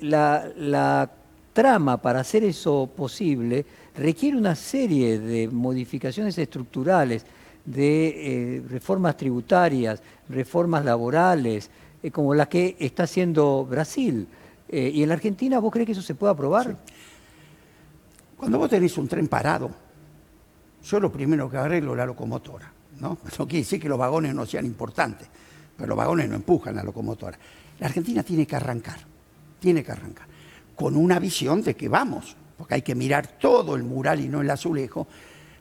[0.00, 1.10] la,
[1.52, 3.66] trama para hacer eso posible
[3.96, 7.24] requiere una serie de modificaciones estructurales,
[7.64, 11.68] de eh, reformas tributarias, reformas laborales,
[12.00, 14.28] eh, como la que está haciendo Brasil.
[14.68, 16.76] Eh, ¿Y en la Argentina vos crees que eso se puede aprobar?
[18.36, 19.70] Cuando vos tenés un tren parado,
[20.84, 22.72] yo lo primero que arreglo es la locomotora.
[23.00, 23.18] ¿no?
[23.38, 25.28] no quiere decir que los vagones no sean importantes,
[25.76, 27.38] pero los vagones no empujan la locomotora.
[27.80, 29.00] La Argentina tiene que arrancar,
[29.58, 30.26] tiene que arrancar,
[30.74, 34.40] con una visión de que vamos, porque hay que mirar todo el mural y no
[34.40, 35.06] el azulejo,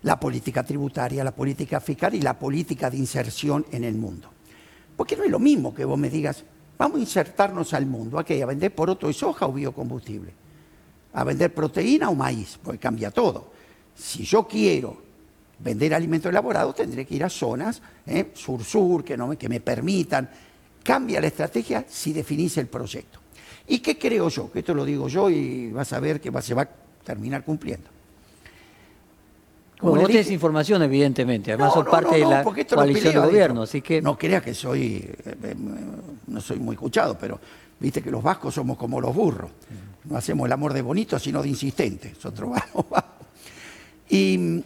[0.04, 4.30] la política tributaria, la política fiscal y la política de inserción en el mundo.
[4.96, 6.44] Porque no es lo mismo que vos me digas,
[6.78, 8.42] vamos a insertarnos al mundo, ¿a qué?
[8.42, 10.34] ¿A vender poroto de soja o biocombustible?
[11.14, 12.60] ¿A vender proteína o maíz?
[12.62, 13.52] Porque cambia todo.
[13.96, 15.02] Si yo quiero
[15.60, 18.32] vender alimentos elaborados, tendré que ir a zonas ¿eh?
[18.34, 20.30] sur-sur que, no me, que me permitan.
[20.84, 23.20] Cambia la estrategia si definís el proyecto.
[23.68, 24.52] ¿Y qué creo yo?
[24.52, 26.70] Que esto lo digo yo y vas a ver que va- se va a
[27.04, 27.90] terminar cumpliendo.
[29.80, 33.14] Como Bueno, vos tenés información, evidentemente, además no, sos no, parte no, de la coalición
[33.14, 34.02] de gobierno, así que...
[34.02, 35.56] No creas que soy, eh, eh,
[36.28, 37.40] no soy muy escuchado, pero
[37.80, 39.52] viste que los vascos somos como los burros.
[40.06, 42.12] No hacemos el amor de bonito, sino de insistente.
[42.16, 43.12] Nosotros vamos, vamos.
[44.10, 44.62] Y mm,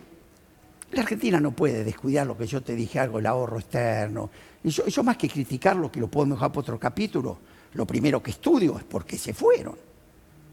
[0.94, 4.30] la Argentina no puede descuidar lo que yo te dije, algo, el ahorro externo.
[4.64, 7.38] Y yo, yo más que criticarlo, que lo puedo dejar para otro capítulo,
[7.74, 9.76] lo primero que estudio es por qué se fueron.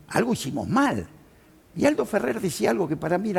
[0.08, 1.06] Algo hicimos mal.
[1.76, 3.32] Y Aldo Ferrer decía algo que para mí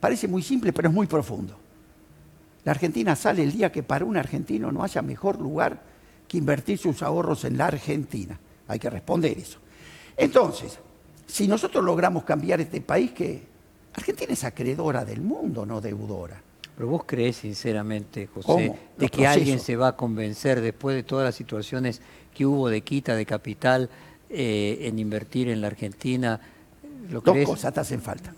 [0.00, 1.56] parece muy simple, pero es muy profundo.
[2.64, 5.82] La Argentina sale el día que para un argentino no haya mejor lugar
[6.26, 8.38] que invertir sus ahorros en la Argentina.
[8.68, 9.58] Hay que responder eso.
[10.16, 10.78] Entonces,
[11.26, 13.46] si nosotros logramos cambiar este país, que
[13.94, 16.40] Argentina es acreedora del mundo, no deudora.
[16.76, 18.78] Pero vos crees sinceramente, José, ¿Cómo?
[18.98, 22.00] de que alguien se va a convencer después de todas las situaciones
[22.34, 23.88] que hubo de quita de capital
[24.28, 26.40] eh, en invertir en la Argentina?
[27.10, 27.48] ¿Lo Dos crees?
[27.48, 28.34] cosas te hacen falta.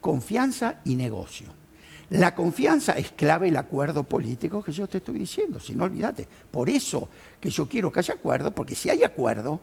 [0.00, 1.46] Confianza y negocio.
[2.10, 6.26] La confianza es clave el acuerdo político que yo te estoy diciendo, si no olvídate.
[6.50, 7.08] Por eso
[7.40, 9.60] que yo quiero que haya acuerdo, porque si hay acuerdo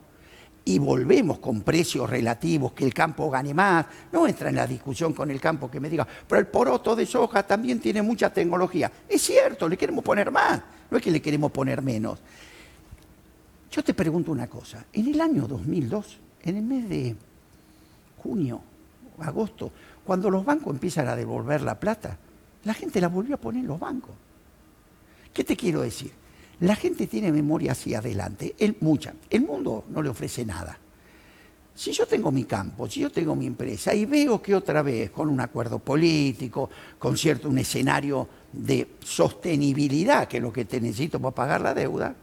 [0.66, 5.14] y volvemos con precios relativos, que el campo gane más, no entra en la discusión
[5.14, 8.92] con el campo que me diga, pero el poroto de soja también tiene mucha tecnología.
[9.10, 12.20] Es cierto, le queremos poner más, no es que le queremos poner menos.
[13.72, 17.16] Yo te pregunto una cosa, en el año 2002, en el mes de
[18.22, 18.62] junio,
[19.20, 19.72] agosto,
[20.06, 22.18] cuando los bancos empiezan a devolver la plata,
[22.64, 24.16] la gente la volvió a poner en los bancos.
[25.34, 26.12] ¿Qué te quiero decir?
[26.60, 29.14] La gente tiene memoria hacia adelante, el, mucha.
[29.30, 30.78] El mundo no le ofrece nada.
[31.76, 35.10] Si yo tengo mi campo, si yo tengo mi empresa y veo que otra vez
[35.10, 40.80] con un acuerdo político, con cierto un escenario de sostenibilidad, que es lo que te
[40.80, 42.16] necesito para pagar la deuda,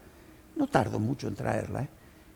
[0.55, 1.83] no tardo mucho en traerla.
[1.83, 1.89] ¿eh?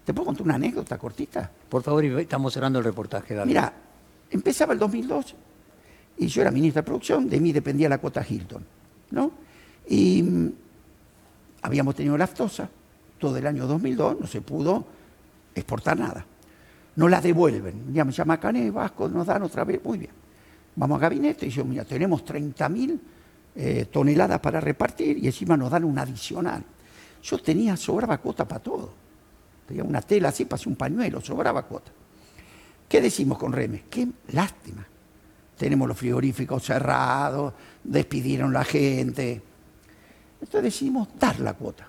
[0.04, 1.50] ¿Te puedo contar una anécdota cortita?
[1.68, 3.34] Por favor, estamos cerrando el reportaje.
[3.34, 3.46] Dale.
[3.46, 3.72] Mira,
[4.30, 5.34] empezaba el 2002
[6.18, 8.64] y yo era ministro de producción, de mí dependía la cuota Hilton,
[9.12, 9.30] ¿no?
[9.88, 10.52] Y mm,
[11.64, 12.68] habíamos tenido laftosa,
[13.18, 14.84] todo el año 2002 no se pudo
[15.54, 16.24] exportar nada.
[16.96, 20.12] Nos la devuelven, ya me llama Cané, Vasco, nos dan otra vez, muy bien.
[20.76, 22.98] Vamos a gabinete y yo, mira, tenemos 30.000
[23.56, 26.62] eh, toneladas para repartir y encima nos dan una adicional.
[27.22, 28.92] Yo tenía, sobraba cuota para todo.
[29.66, 31.90] Tenía una tela así, pasé un pañuelo, sobraba cuota.
[32.86, 33.84] ¿Qué decimos con Remes?
[33.88, 34.86] Qué lástima.
[35.56, 39.53] Tenemos los frigoríficos cerrados, despidieron la gente.
[40.44, 41.88] Entonces decidimos dar la cuota.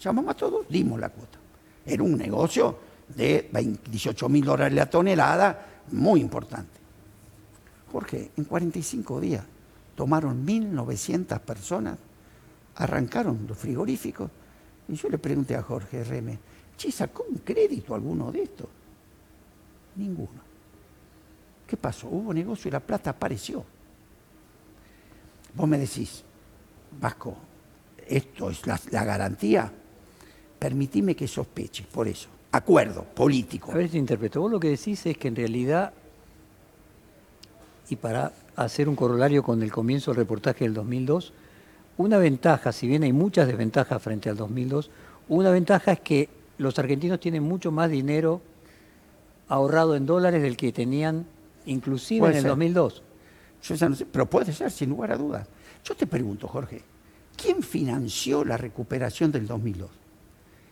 [0.00, 1.36] Llamamos a todos, dimos la cuota.
[1.84, 2.78] Era un negocio
[3.08, 6.78] de 20 18 mil dólares la tonelada, muy importante.
[7.90, 9.44] Jorge, en 45 días
[9.96, 11.98] tomaron 1.900 personas,
[12.76, 14.30] arrancaron los frigoríficos.
[14.88, 16.38] Y yo le pregunté a Jorge Remes,
[16.76, 18.68] che, ¿sacó un crédito alguno de esto?
[19.96, 20.40] Ninguno.
[21.66, 22.06] ¿Qué pasó?
[22.06, 23.64] Hubo negocio y la plata apareció.
[25.54, 26.22] Vos me decís,
[27.00, 27.36] Vasco,
[28.08, 29.72] esto es la, la garantía.
[30.58, 32.28] Permitime que sospeche, por eso.
[32.52, 33.72] Acuerdo político.
[33.72, 34.40] A ver si interpreto.
[34.40, 35.92] Vos lo que decís es que en realidad,
[37.88, 41.32] y para hacer un corolario con el comienzo del reportaje del 2002,
[41.96, 44.90] una ventaja, si bien hay muchas desventajas frente al 2002,
[45.28, 46.28] una ventaja es que
[46.58, 48.40] los argentinos tienen mucho más dinero
[49.48, 51.26] ahorrado en dólares del que tenían
[51.66, 52.50] inclusive Puede en el ser.
[52.50, 53.02] 2002.
[53.62, 55.46] Yo ya no sé, pero puede ser, sin lugar a dudas.
[55.84, 56.82] Yo te pregunto, Jorge,
[57.42, 59.90] ¿quién financió la recuperación del 2002?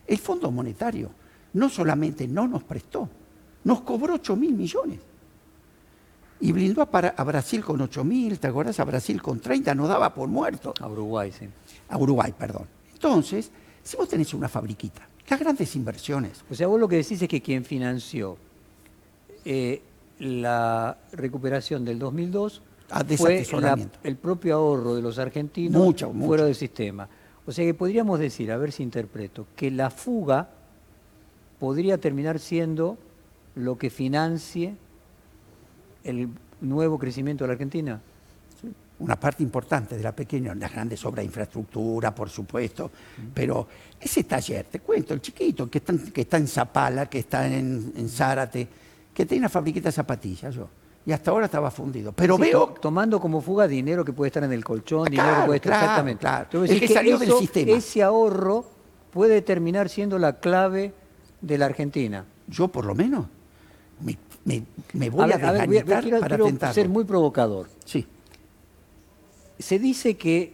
[0.07, 1.11] El Fondo Monetario
[1.53, 3.09] no solamente no nos prestó,
[3.63, 4.99] nos cobró 8 mil millones.
[6.39, 8.79] Y blindó a, Brasil con 8 mil, ¿te acordás?
[8.79, 10.73] A Brasil con 30, nos daba por muerto.
[10.79, 11.47] A Uruguay, sí.
[11.89, 12.65] A Uruguay, perdón.
[12.93, 13.51] Entonces,
[13.83, 17.27] si vos tenés una fabriquita, las grandes inversiones, O sea, vos lo que decís es
[17.29, 18.37] que quien financió
[19.45, 19.81] eh,
[20.19, 22.70] la recuperación del 2002 Ah,
[23.17, 26.27] fue la- el propio ahorro de los argentinos Mucho, mucho.
[26.27, 27.07] fuera del sistema.
[27.45, 30.49] O sea que podríamos decir, a ver si interpreto, que la fuga
[31.59, 32.97] podría terminar siendo
[33.55, 34.75] lo que financie
[36.03, 36.29] el
[36.61, 38.01] nuevo crecimiento de la Argentina.
[38.99, 42.91] una parte importante de la pequeña, las grandes obras de infraestructura, por supuesto,
[43.33, 43.67] pero
[43.99, 47.47] ese taller, te cuento, el chiquito que está, en- que está en Zapala, que está
[47.47, 48.67] en, en Zárate,
[49.11, 50.69] que tiene una fabriquita de zapatillas, yo,
[51.05, 52.11] y hasta ahora estaba fundido.
[52.13, 55.09] Pero Sí, veo, to- tomando como fuga dinero que puede estar en el colchón, Ah,
[55.09, 56.19] dinero que puede estar claro, exactamente.
[56.21, 56.43] claro.
[56.43, 57.71] Entonces, decís que salió del sistema.
[57.71, 58.65] Ese ahorro
[59.11, 60.93] puede terminar siendo la clave
[61.41, 62.25] de la Argentina.
[62.47, 63.25] yo por lo menos,
[64.01, 66.73] me, me- me voy A ver, a ver, voy a- para quiero tentarlo.
[66.73, 67.67] ser muy provocador.
[67.85, 68.05] Sí,
[69.59, 70.53] Se dice que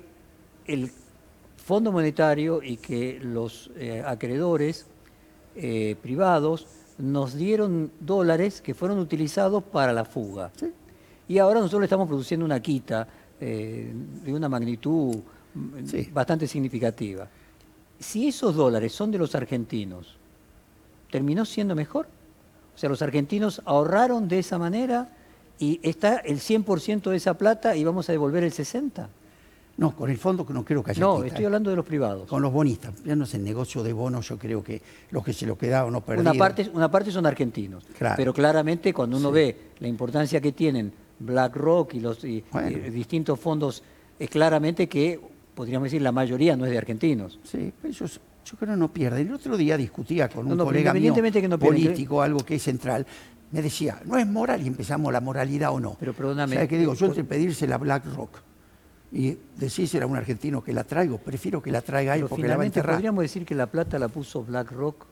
[0.65, 0.91] el
[1.65, 4.85] Fondo Monetario y que los eh, acreedores
[5.55, 6.67] eh, privados
[6.97, 10.51] nos dieron dólares que fueron utilizados para la fuga.
[10.55, 10.71] Sí.
[11.27, 13.07] Y ahora nosotros le estamos produciendo una quita
[13.39, 13.91] eh,
[14.23, 15.15] de una magnitud
[15.53, 16.09] mm, Sí.
[16.11, 17.27] bastante significativa.
[17.99, 20.15] Si esos dólares son de los argentinos,
[21.11, 22.07] ¿terminó siendo mejor?
[22.75, 25.09] O sea, los argentinos ahorraron de esa manera
[25.59, 29.07] y está el 100% de esa plata y vamos a devolver el 60%.
[29.77, 31.45] No, con el fondo que no creo que haya No, estoy ¿eh?
[31.45, 32.27] hablando de los privados.
[32.27, 35.33] Con los bonistas, ya no es el negocio de bonos, yo creo que los que
[35.33, 36.31] se lo quedaron no perdieron.
[36.35, 38.15] Una parte, una parte son argentinos, Claro.
[38.17, 39.33] pero claramente cuando uno Sí.
[39.35, 42.69] ve la importancia que tienen BlackRock y los y- Bueno.
[42.69, 43.83] y distintos fondos,
[44.19, 45.19] es claramente que,
[45.53, 47.39] podríamos decir, la mayoría no es de argentinos.
[47.43, 48.19] Sí, ellos,
[48.49, 49.27] Yo creo que no pierden.
[49.27, 52.55] El otro día discutía con No, un no, colega mío que no político, algo que
[52.55, 53.05] es central.
[53.51, 55.97] Me decía, no es moral y empezamos la moralidad o no.
[55.99, 56.93] Pero perdóname, ¿Sabes qué digo?
[56.93, 58.29] Yo por- entre pedírsela a BlackRock
[59.11, 62.47] y decírsela a un argentino que la traigo, prefiero que la traiga él Pero porque
[62.47, 62.95] la va a enterrar.
[62.95, 65.05] podríamos decir que la plata la puso BlackRock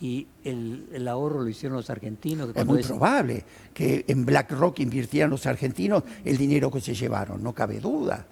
[0.00, 2.52] y el, el ahorro lo hicieron los argentinos.
[2.52, 6.94] que Es muy es- probable que en BlackRock invirtieran los argentinos el dinero que se
[6.94, 8.26] llevaron, no cabe duda.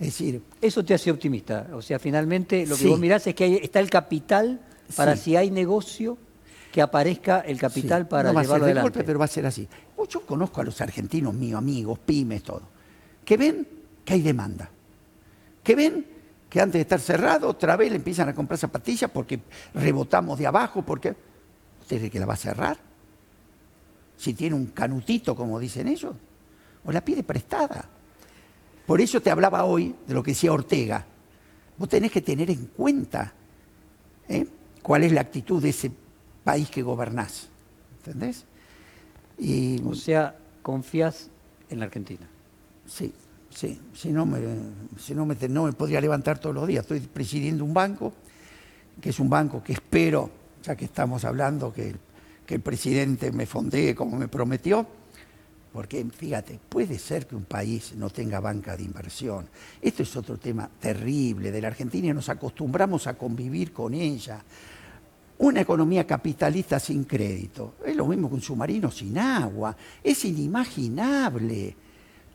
[0.00, 1.68] Es decir, Eso te hace optimista.
[1.74, 2.88] O sea, finalmente lo que Sí.
[2.88, 4.60] vos mirás es que hay- está el capital
[4.96, 5.22] para Sí.
[5.24, 6.16] si hay negocio
[6.72, 8.98] que aparezca el capital Sí, para no va a ser llevarlo de adelante.
[8.98, 9.68] golpe, pero va a ser así.
[10.08, 12.62] Yo conozco a los argentinos, míos amigos, pymes, todo,
[13.24, 13.68] que ven
[14.10, 14.68] que hay demanda,
[15.62, 16.04] que ven
[16.48, 19.38] que antes de estar cerrado, otra vez le empiezan a comprar zapatillas porque
[19.72, 21.14] rebotamos de abajo, porque
[21.80, 22.76] ¿usted cree que la va a cerrar?
[24.16, 26.12] Si tiene un canutito, como dicen ellos,
[26.84, 27.88] o la pide prestada.
[28.84, 31.06] Por eso te hablaba hoy de lo que decía Ortega.
[31.78, 33.32] Vos tenés que tener en cuenta
[34.28, 34.44] ¿eh?
[34.82, 35.92] cuál es la actitud de ese
[36.42, 37.48] país que gobernás.
[37.98, 38.44] ¿Entendés?
[39.38, 41.30] Y O sea, confías
[41.68, 42.26] en la Argentina.
[42.86, 43.14] sí,
[43.50, 44.38] sí, si no me,
[44.98, 46.82] si no me, no me podría levantar todos los días.
[46.82, 48.12] Estoy presidiendo un banco,
[49.00, 50.30] que es un banco que espero,
[50.62, 51.94] ya que estamos hablando, que,
[52.48, 54.84] el presidente me fondee como me prometió,
[55.72, 59.48] porque fíjate, puede ser que un país no tenga banca de inversión.
[59.80, 64.42] Esto es otro tema terrible de la Argentina nos acostumbramos a convivir con ella.
[65.38, 69.76] Una economía capitalista sin crédito es lo mismo que un submarino sin agua.
[70.02, 71.76] Es inimaginable.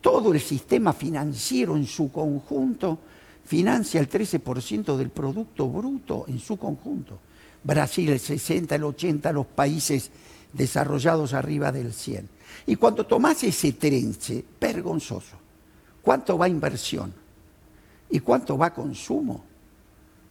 [0.05, 2.99] Todo el sistema financiero en su conjunto
[3.43, 7.17] financia el 13% del Producto Bruto en su conjunto.
[7.63, 10.11] Brasil el 60, el 80, los países
[10.53, 12.29] desarrollados arriba del 100.
[12.67, 15.37] Y cuando tomás ese trenche, vergonzoso,
[16.03, 17.11] ¿cuánto va inversión?
[18.11, 19.43] ¿Y cuánto va consumo?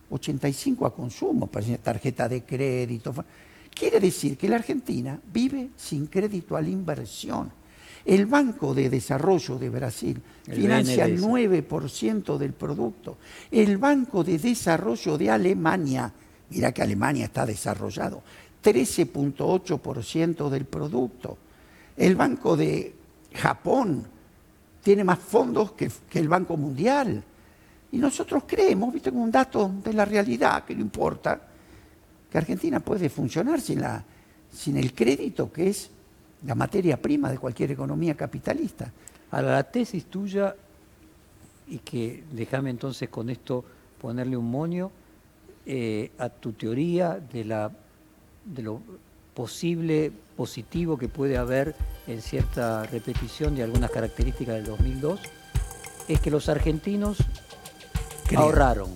[0.09, 1.51] 85 a consumo,
[1.83, 3.12] tarjeta de crédito.
[3.75, 7.63] Quiere decir que la Argentina vive sin crédito a la inversión.
[8.05, 11.70] El Banco de Desarrollo de Brasil El financia el BNDES.
[11.70, 13.16] 9% del producto.
[13.50, 16.12] El Banco de Desarrollo de Alemania,
[16.50, 18.22] mira que Alemania está desarrollado,
[18.62, 21.38] 13.8% del producto.
[21.96, 22.94] El Banco de
[23.32, 24.05] Japón
[24.82, 27.22] tiene más fondos que, que el Banco Mundial.
[27.92, 31.40] Y nosotros creemos, viste, como un dato de la realidad que no importa,
[32.30, 34.05] que Argentina puede funcionar sin, la,
[34.52, 35.90] sin el crédito que es
[36.47, 38.92] la materia prima de cualquier economía capitalista.
[39.30, 40.55] Ahora, la tesis tuya,
[41.66, 43.64] y que déjame entonces con esto
[44.01, 44.90] ponerle un moño
[45.66, 47.70] eh, a tu teoría de, la,
[48.45, 48.80] de lo
[49.32, 51.74] posible positivo que puede haber
[52.07, 55.20] en cierta repetición de algunas características del 2002,
[56.09, 57.18] es que los argentinos
[58.26, 58.40] Creo.
[58.40, 58.90] ahorraron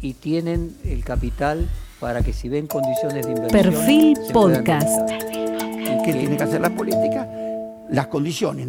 [0.00, 1.68] y tienen el capital
[2.00, 3.62] para que si ven condiciones de inversión...
[3.62, 5.10] Perfil se puedan Podcast.
[5.84, 6.02] Realizar.
[6.02, 7.26] Y ¿Qué que- tiene que hacer la política?
[7.88, 8.62] Las condiciones